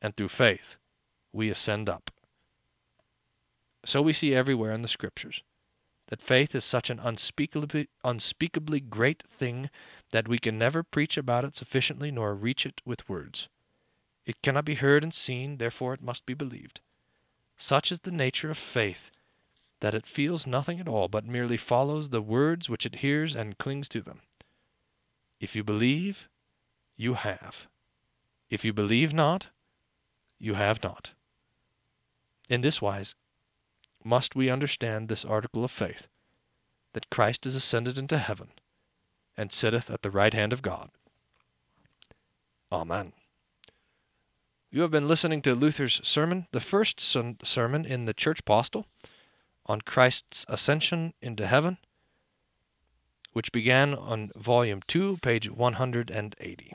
and 0.00 0.16
through 0.16 0.28
faith 0.28 0.76
we 1.32 1.50
ascend 1.50 1.88
up. 1.88 2.10
So 3.84 4.00
we 4.00 4.12
see 4.12 4.34
everywhere 4.34 4.72
in 4.72 4.82
the 4.82 4.88
Scriptures 4.88 5.42
that 6.12 6.20
faith 6.20 6.54
is 6.54 6.62
such 6.62 6.90
an 6.90 6.98
unspeakably, 6.98 7.88
unspeakably 8.04 8.80
great 8.80 9.22
thing 9.38 9.70
that 10.10 10.28
we 10.28 10.38
can 10.38 10.58
never 10.58 10.82
preach 10.82 11.16
about 11.16 11.42
it 11.42 11.56
sufficiently 11.56 12.10
nor 12.10 12.34
reach 12.34 12.66
it 12.66 12.82
with 12.84 13.08
words. 13.08 13.48
It 14.26 14.42
cannot 14.42 14.66
be 14.66 14.74
heard 14.74 15.02
and 15.02 15.14
seen, 15.14 15.56
therefore 15.56 15.94
it 15.94 16.02
must 16.02 16.26
be 16.26 16.34
believed. 16.34 16.80
Such 17.56 17.90
is 17.90 18.00
the 18.00 18.10
nature 18.10 18.50
of 18.50 18.58
faith 18.58 19.10
that 19.80 19.94
it 19.94 20.06
feels 20.06 20.46
nothing 20.46 20.78
at 20.80 20.86
all, 20.86 21.08
but 21.08 21.24
merely 21.24 21.56
follows 21.56 22.10
the 22.10 22.20
words 22.20 22.68
which 22.68 22.84
it 22.84 22.96
hears 22.96 23.34
and 23.34 23.56
clings 23.56 23.88
to 23.88 24.02
them. 24.02 24.20
If 25.40 25.56
you 25.56 25.64
believe, 25.64 26.28
you 26.94 27.14
have. 27.14 27.56
If 28.50 28.66
you 28.66 28.74
believe 28.74 29.14
not, 29.14 29.46
you 30.38 30.52
have 30.52 30.82
not. 30.82 31.12
In 32.50 32.60
this 32.60 32.82
wise 32.82 33.14
must 34.04 34.34
we 34.34 34.50
understand 34.50 35.08
this 35.08 35.24
article 35.24 35.64
of 35.64 35.70
faith, 35.70 36.06
that 36.92 37.10
Christ 37.10 37.46
is 37.46 37.54
ascended 37.54 37.98
into 37.98 38.18
heaven, 38.18 38.48
and 39.36 39.52
sitteth 39.52 39.90
at 39.90 40.02
the 40.02 40.10
right 40.10 40.34
hand 40.34 40.52
of 40.52 40.62
God. 40.62 40.90
Amen. 42.70 43.12
You 44.70 44.80
have 44.80 44.90
been 44.90 45.08
listening 45.08 45.42
to 45.42 45.54
Luther's 45.54 46.00
sermon, 46.02 46.46
the 46.52 46.60
first 46.60 46.98
sermon 47.00 47.84
in 47.84 48.06
the 48.06 48.14
Church 48.14 48.44
Postil 48.44 48.86
on 49.66 49.82
Christ's 49.82 50.46
ascension 50.48 51.12
into 51.20 51.46
heaven, 51.46 51.78
which 53.32 53.52
began 53.52 53.94
on 53.94 54.30
volume 54.34 54.80
2, 54.88 55.18
page 55.22 55.50
180. 55.50 56.74